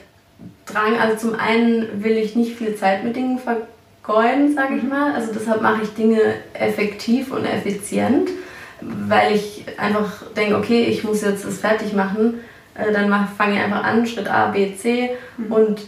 Drang. 0.67 0.99
Also 0.99 1.29
zum 1.29 1.39
einen 1.39 2.03
will 2.05 2.17
ich 2.17 2.37
nicht 2.37 2.57
viel 2.57 2.77
Zeit 2.77 3.05
mit 3.05 3.17
Dingen 3.17 3.39
vergeuden, 3.39 4.55
sage 4.55 4.77
ich 4.77 4.83
mal. 4.83 5.13
Also 5.13 5.33
deshalb 5.33 5.63
mache 5.63 5.83
ich 5.83 5.95
Dinge 5.95 6.21
effektiv 6.55 7.33
und 7.33 7.45
effizient, 7.45 8.31
weil 8.81 9.35
ich 9.35 9.65
einfach 9.79 10.11
denke, 10.37 10.57
okay, 10.57 10.85
ich 10.85 11.05
muss 11.05 11.23
jetzt 11.23 11.45
das 11.45 11.59
fertig 11.59 11.93
machen. 11.93 12.41
Äh, 12.75 12.93
dann 12.93 13.11
fange 13.37 13.55
ich 13.55 13.61
einfach 13.61 13.85
an, 13.85 14.07
Schritt 14.07 14.29
A, 14.29 14.49
B, 14.49 14.75
C 14.77 15.11
mhm. 15.37 15.53
und 15.53 15.81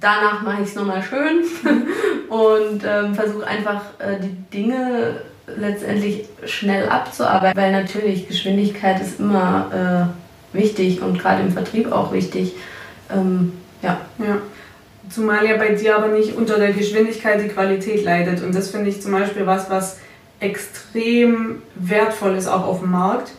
danach 0.00 0.42
mache 0.42 0.62
ich 0.62 0.68
es 0.68 0.74
nochmal 0.74 1.02
schön 1.02 1.44
und 2.28 2.84
ähm, 2.86 3.14
versuche 3.14 3.46
einfach 3.46 3.82
äh, 3.98 4.18
die 4.22 4.36
Dinge 4.56 5.22
letztendlich 5.56 6.26
schnell 6.44 6.88
abzuarbeiten, 6.88 7.60
weil 7.60 7.72
natürlich 7.72 8.28
Geschwindigkeit 8.28 9.00
ist 9.00 9.18
immer 9.18 10.12
äh, 10.52 10.56
wichtig 10.56 11.02
und 11.02 11.18
gerade 11.18 11.42
im 11.42 11.52
Vertrieb 11.52 11.90
auch 11.90 12.12
wichtig. 12.12 12.54
Ähm, 13.10 13.52
ja. 13.82 14.00
ja. 14.18 14.38
Zumal 15.08 15.46
ja 15.46 15.56
bei 15.56 15.70
dir 15.70 15.96
aber 15.96 16.08
nicht 16.08 16.36
unter 16.36 16.58
der 16.58 16.72
Geschwindigkeit 16.72 17.42
die 17.42 17.48
Qualität 17.48 18.04
leidet. 18.04 18.42
Und 18.42 18.54
das 18.54 18.70
finde 18.70 18.90
ich 18.90 19.00
zum 19.00 19.12
Beispiel 19.12 19.46
was, 19.46 19.70
was 19.70 19.98
extrem 20.40 21.62
wertvoll 21.74 22.36
ist 22.36 22.48
auch 22.48 22.66
auf 22.66 22.80
dem 22.80 22.90
Markt. 22.90 23.32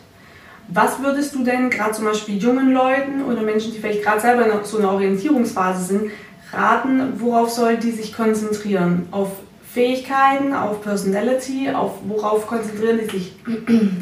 Was 0.68 1.02
würdest 1.02 1.34
du 1.34 1.42
denn 1.42 1.70
gerade 1.70 1.92
zum 1.92 2.04
Beispiel 2.04 2.36
jungen 2.36 2.72
Leuten 2.72 3.24
oder 3.24 3.42
Menschen, 3.42 3.72
die 3.72 3.78
vielleicht 3.78 4.04
gerade 4.04 4.20
selber 4.20 4.46
in 4.46 4.64
so 4.64 4.78
einer 4.78 4.92
Orientierungsphase 4.92 5.84
sind, 5.84 6.10
raten, 6.52 7.14
worauf 7.18 7.50
sollten 7.50 7.82
die 7.82 7.90
sich 7.90 8.14
konzentrieren? 8.14 9.08
Auf 9.10 9.30
Fähigkeiten, 9.72 10.52
auf 10.52 10.82
Personality, 10.82 11.70
auf 11.70 11.98
worauf 12.06 12.46
konzentrieren 12.46 13.00
die 13.02 13.10
sich? 13.10 13.32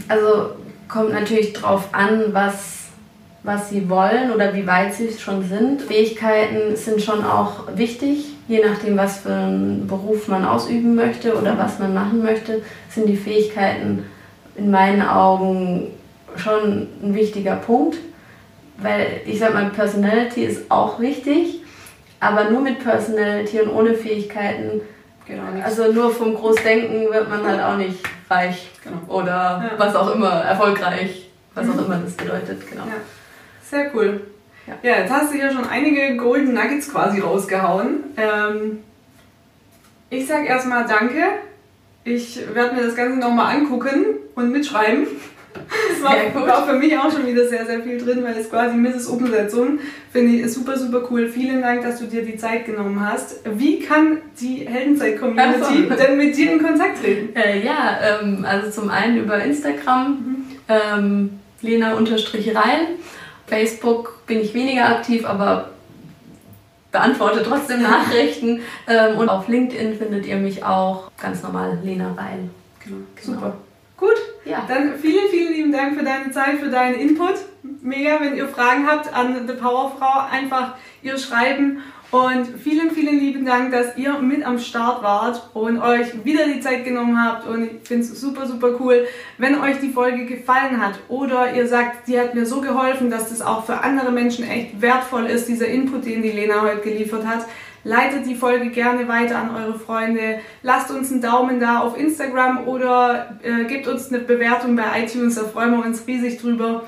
Also 0.09 0.51
kommt 0.89 1.13
natürlich 1.13 1.53
drauf 1.53 1.89
an, 1.93 2.33
was, 2.33 2.89
was 3.43 3.71
sie 3.71 3.89
wollen 3.89 4.33
oder 4.35 4.55
wie 4.55 4.67
weit 4.67 4.95
sie 4.95 5.11
schon 5.13 5.47
sind. 5.47 5.83
Fähigkeiten 5.83 6.77
sind 6.77 7.03
schon 7.03 7.25
auch 7.25 7.77
wichtig, 7.77 8.35
je 8.49 8.65
nachdem, 8.65 8.97
was 8.97 9.19
für 9.19 9.33
einen 9.33 9.87
Beruf 9.87 10.27
man 10.27 10.45
ausüben 10.45 10.95
möchte 10.95 11.35
oder 11.37 11.57
was 11.57 11.79
man 11.79 11.95
machen 11.95 12.23
möchte, 12.23 12.63
sind 12.89 13.07
die 13.07 13.17
Fähigkeiten 13.17 14.05
in 14.57 14.71
meinen 14.71 15.03
Augen 15.03 15.93
schon 16.37 16.89
ein 17.03 17.15
wichtiger 17.15 17.57
Punkt. 17.57 17.99
Weil 18.79 19.21
ich 19.27 19.39
sag 19.39 19.55
mal, 19.55 19.71
Personality 19.71 20.45
ist 20.45 20.71
auch 20.71 21.01
wichtig, 21.01 21.63
aber 22.21 22.51
nur 22.51 22.61
mit 22.61 22.83
Personality 22.83 23.61
und 23.61 23.71
ohne 23.71 23.95
Fähigkeiten 23.95 24.81
Genau, 25.29 25.43
also 25.63 25.93
nur 25.93 26.11
vom 26.11 26.35
Großdenken 26.35 27.13
wird 27.13 27.29
man 27.29 27.47
halt 27.47 27.61
auch 27.61 27.77
nicht 27.77 27.99
reich 28.31 28.71
genau. 28.83 28.97
oder 29.09 29.31
ja. 29.31 29.71
was 29.77 29.95
auch 29.95 30.15
immer, 30.15 30.31
erfolgreich, 30.31 31.29
was 31.55 31.69
auch 31.69 31.75
mhm. 31.75 31.85
immer 31.85 31.97
das 31.99 32.15
bedeutet. 32.15 32.67
Genau. 32.71 32.85
Ja. 32.87 32.95
Sehr 33.63 33.95
cool. 33.95 34.23
Ja. 34.69 34.91
ja. 34.91 35.01
jetzt 35.01 35.13
hast 35.13 35.33
du 35.33 35.37
hier 35.37 35.51
schon 35.51 35.67
einige 35.67 36.17
Golden 36.17 36.55
Nuggets 36.55 36.91
quasi 36.91 37.21
rausgehauen. 37.21 38.05
Ähm, 38.17 38.79
ich 40.11 40.27
sag 40.27 40.47
erstmal 40.47 40.87
Danke. 40.87 41.23
Ich 42.05 42.41
werde 42.55 42.75
mir 42.75 42.85
das 42.85 42.95
Ganze 42.95 43.19
nochmal 43.19 43.57
angucken 43.57 44.07
und 44.35 44.53
mitschreiben. 44.53 45.07
Das 45.89 46.03
war, 46.03 46.47
war, 46.47 46.67
für 46.67 46.75
mich 46.75 46.97
auch 46.97 47.11
schon 47.11 47.27
wieder 47.27 47.49
sehr, 47.49 47.67
sehr 47.67 47.83
viel 47.83 47.99
drin, 47.99 48.23
weil 48.23 48.37
es 48.37 48.49
quasi 48.49 48.77
Mrs. 48.77 49.07
Umsetzung 49.07 49.81
finde 50.13 50.37
ich 50.37 50.53
super, 50.53 50.79
super 50.79 51.09
cool. 51.11 51.27
Vielen 51.29 51.63
Dank, 51.63 51.83
dass 51.83 51.99
du 51.99 52.05
dir 52.05 52.25
die 52.25 52.37
Zeit 52.37 52.67
genommen 52.67 53.05
hast. 53.05 53.41
Wie 53.57 53.81
kann 53.81 54.19
die 54.41 54.69
Heldenzeit-Community 54.69 55.89
denn 55.99 56.17
mit 56.17 56.37
dir 56.37 56.53
in 56.53 56.63
Kontakt 56.63 57.03
treten? 57.03 57.35
Äh, 57.35 57.65
ja, 57.65 57.99
ähm, 58.23 58.47
also 58.49 58.71
zum 58.71 58.91
einen 58.91 59.19
über 59.19 59.43
Instagram, 59.43 60.11
mhm. 60.11 60.47
ähm, 60.69 61.41
Lena-Rein. 61.61 62.81
Facebook 63.49 64.27
bin 64.27 64.41
ich 64.41 64.55
weniger 64.55 64.89
aktiv, 64.89 65.25
aber 65.25 65.71
beantworte 66.93 67.43
trotzdem 67.43 67.83
Nachrichten. 67.83 68.61
ähm, 68.87 69.19
und 69.19 69.29
auf 69.29 69.49
LinkedIn 69.49 69.99
findet 69.99 70.27
ihr 70.27 70.37
mich 70.37 70.65
auch 70.65 71.11
ganz 71.21 71.43
normal 71.43 71.79
Lena 71.83 72.13
Rein. 72.17 72.51
Genau. 72.85 72.99
Super. 73.21 73.57
Gut, 73.97 74.17
ja. 74.45 74.65
dann 74.69 74.97
vielen, 74.97 75.29
vielen 75.29 75.53
lieben 75.53 75.73
Dank 75.73 75.99
für 75.99 76.05
deine 76.05 76.31
Zeit, 76.31 76.61
für 76.61 76.71
deinen 76.71 76.95
Input. 76.95 77.35
Mega, 77.83 78.21
wenn 78.21 78.37
ihr 78.37 78.47
Fragen 78.47 78.87
habt 78.87 79.13
an 79.13 79.49
The 79.49 79.55
Powerfrau, 79.55 80.29
einfach 80.31 80.75
ihr 81.03 81.19
schreiben. 81.19 81.83
Und 82.11 82.47
vielen, 82.63 82.91
vielen 82.91 83.19
lieben 83.19 83.45
Dank, 83.45 83.71
dass 83.71 83.99
ihr 83.99 84.19
mit 84.19 84.43
am 84.43 84.59
Start 84.59 85.03
wart 85.03 85.51
und 85.53 85.79
euch 85.79 86.25
wieder 86.25 86.47
die 86.47 86.61
Zeit 86.61 86.85
genommen 86.85 87.23
habt. 87.23 87.47
Und 87.47 87.65
ich 87.65 87.71
finde 87.87 88.05
es 88.05 88.19
super, 88.19 88.47
super 88.47 88.77
cool. 88.81 89.07
Wenn 89.37 89.61
euch 89.61 89.79
die 89.81 89.91
Folge 89.91 90.25
gefallen 90.25 90.81
hat 90.81 90.95
oder 91.09 91.53
ihr 91.53 91.69
sagt, 91.69 92.09
die 92.09 92.19
hat 92.19 92.35
mir 92.35 92.47
so 92.47 92.63
geholfen, 92.63 93.11
dass 93.11 93.29
das 93.29 93.43
auch 93.43 93.67
für 93.67 93.83
andere 93.83 94.11
Menschen 94.11 94.49
echt 94.49 94.81
wertvoll 94.81 95.27
ist, 95.27 95.49
dieser 95.49 95.67
Input, 95.67 96.07
den 96.07 96.23
die 96.23 96.31
Lena 96.31 96.63
heute 96.63 96.81
geliefert 96.81 97.27
hat, 97.27 97.47
Leitet 97.85 98.27
die 98.27 98.35
Folge 98.35 98.71
gerne 98.71 99.07
weiter 99.09 99.39
an 99.39 99.55
eure 99.55 99.79
Freunde. 99.79 100.41
Lasst 100.63 100.91
uns 100.91 101.13
einen 101.13 101.23
Daumen 101.23 101.61
da 101.61 101.81
auf 101.81 101.97
Instagram 101.97 102.67
oder 102.67 103.39
äh, 103.43 103.65
gebt 103.65 103.87
uns 103.87 104.13
eine 104.13 104.19
Bewertung 104.19 104.75
bei 104.77 105.05
iTunes. 105.05 105.37
Da 105.37 105.45
freuen 105.45 105.71
wir 105.73 105.87
uns 105.87 106.07
riesig 106.07 106.41
drüber. 106.41 106.85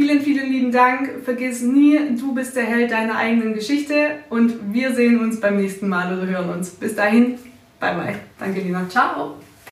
Vielen, 0.00 0.22
vielen 0.22 0.50
lieben 0.50 0.72
Dank. 0.72 1.10
Vergiss 1.26 1.60
nie, 1.60 2.16
du 2.18 2.32
bist 2.32 2.56
der 2.56 2.64
Held 2.64 2.90
deiner 2.90 3.16
eigenen 3.16 3.52
Geschichte 3.52 4.20
und 4.30 4.72
wir 4.72 4.94
sehen 4.94 5.20
uns 5.20 5.38
beim 5.38 5.58
nächsten 5.58 5.88
Mal 5.88 6.16
oder 6.16 6.26
hören 6.26 6.48
uns. 6.48 6.70
Bis 6.70 6.94
dahin, 6.94 7.38
bye 7.78 7.94
bye. 7.94 8.14
Danke, 8.38 8.60
Lina. 8.60 8.88
Ciao. 8.88 9.34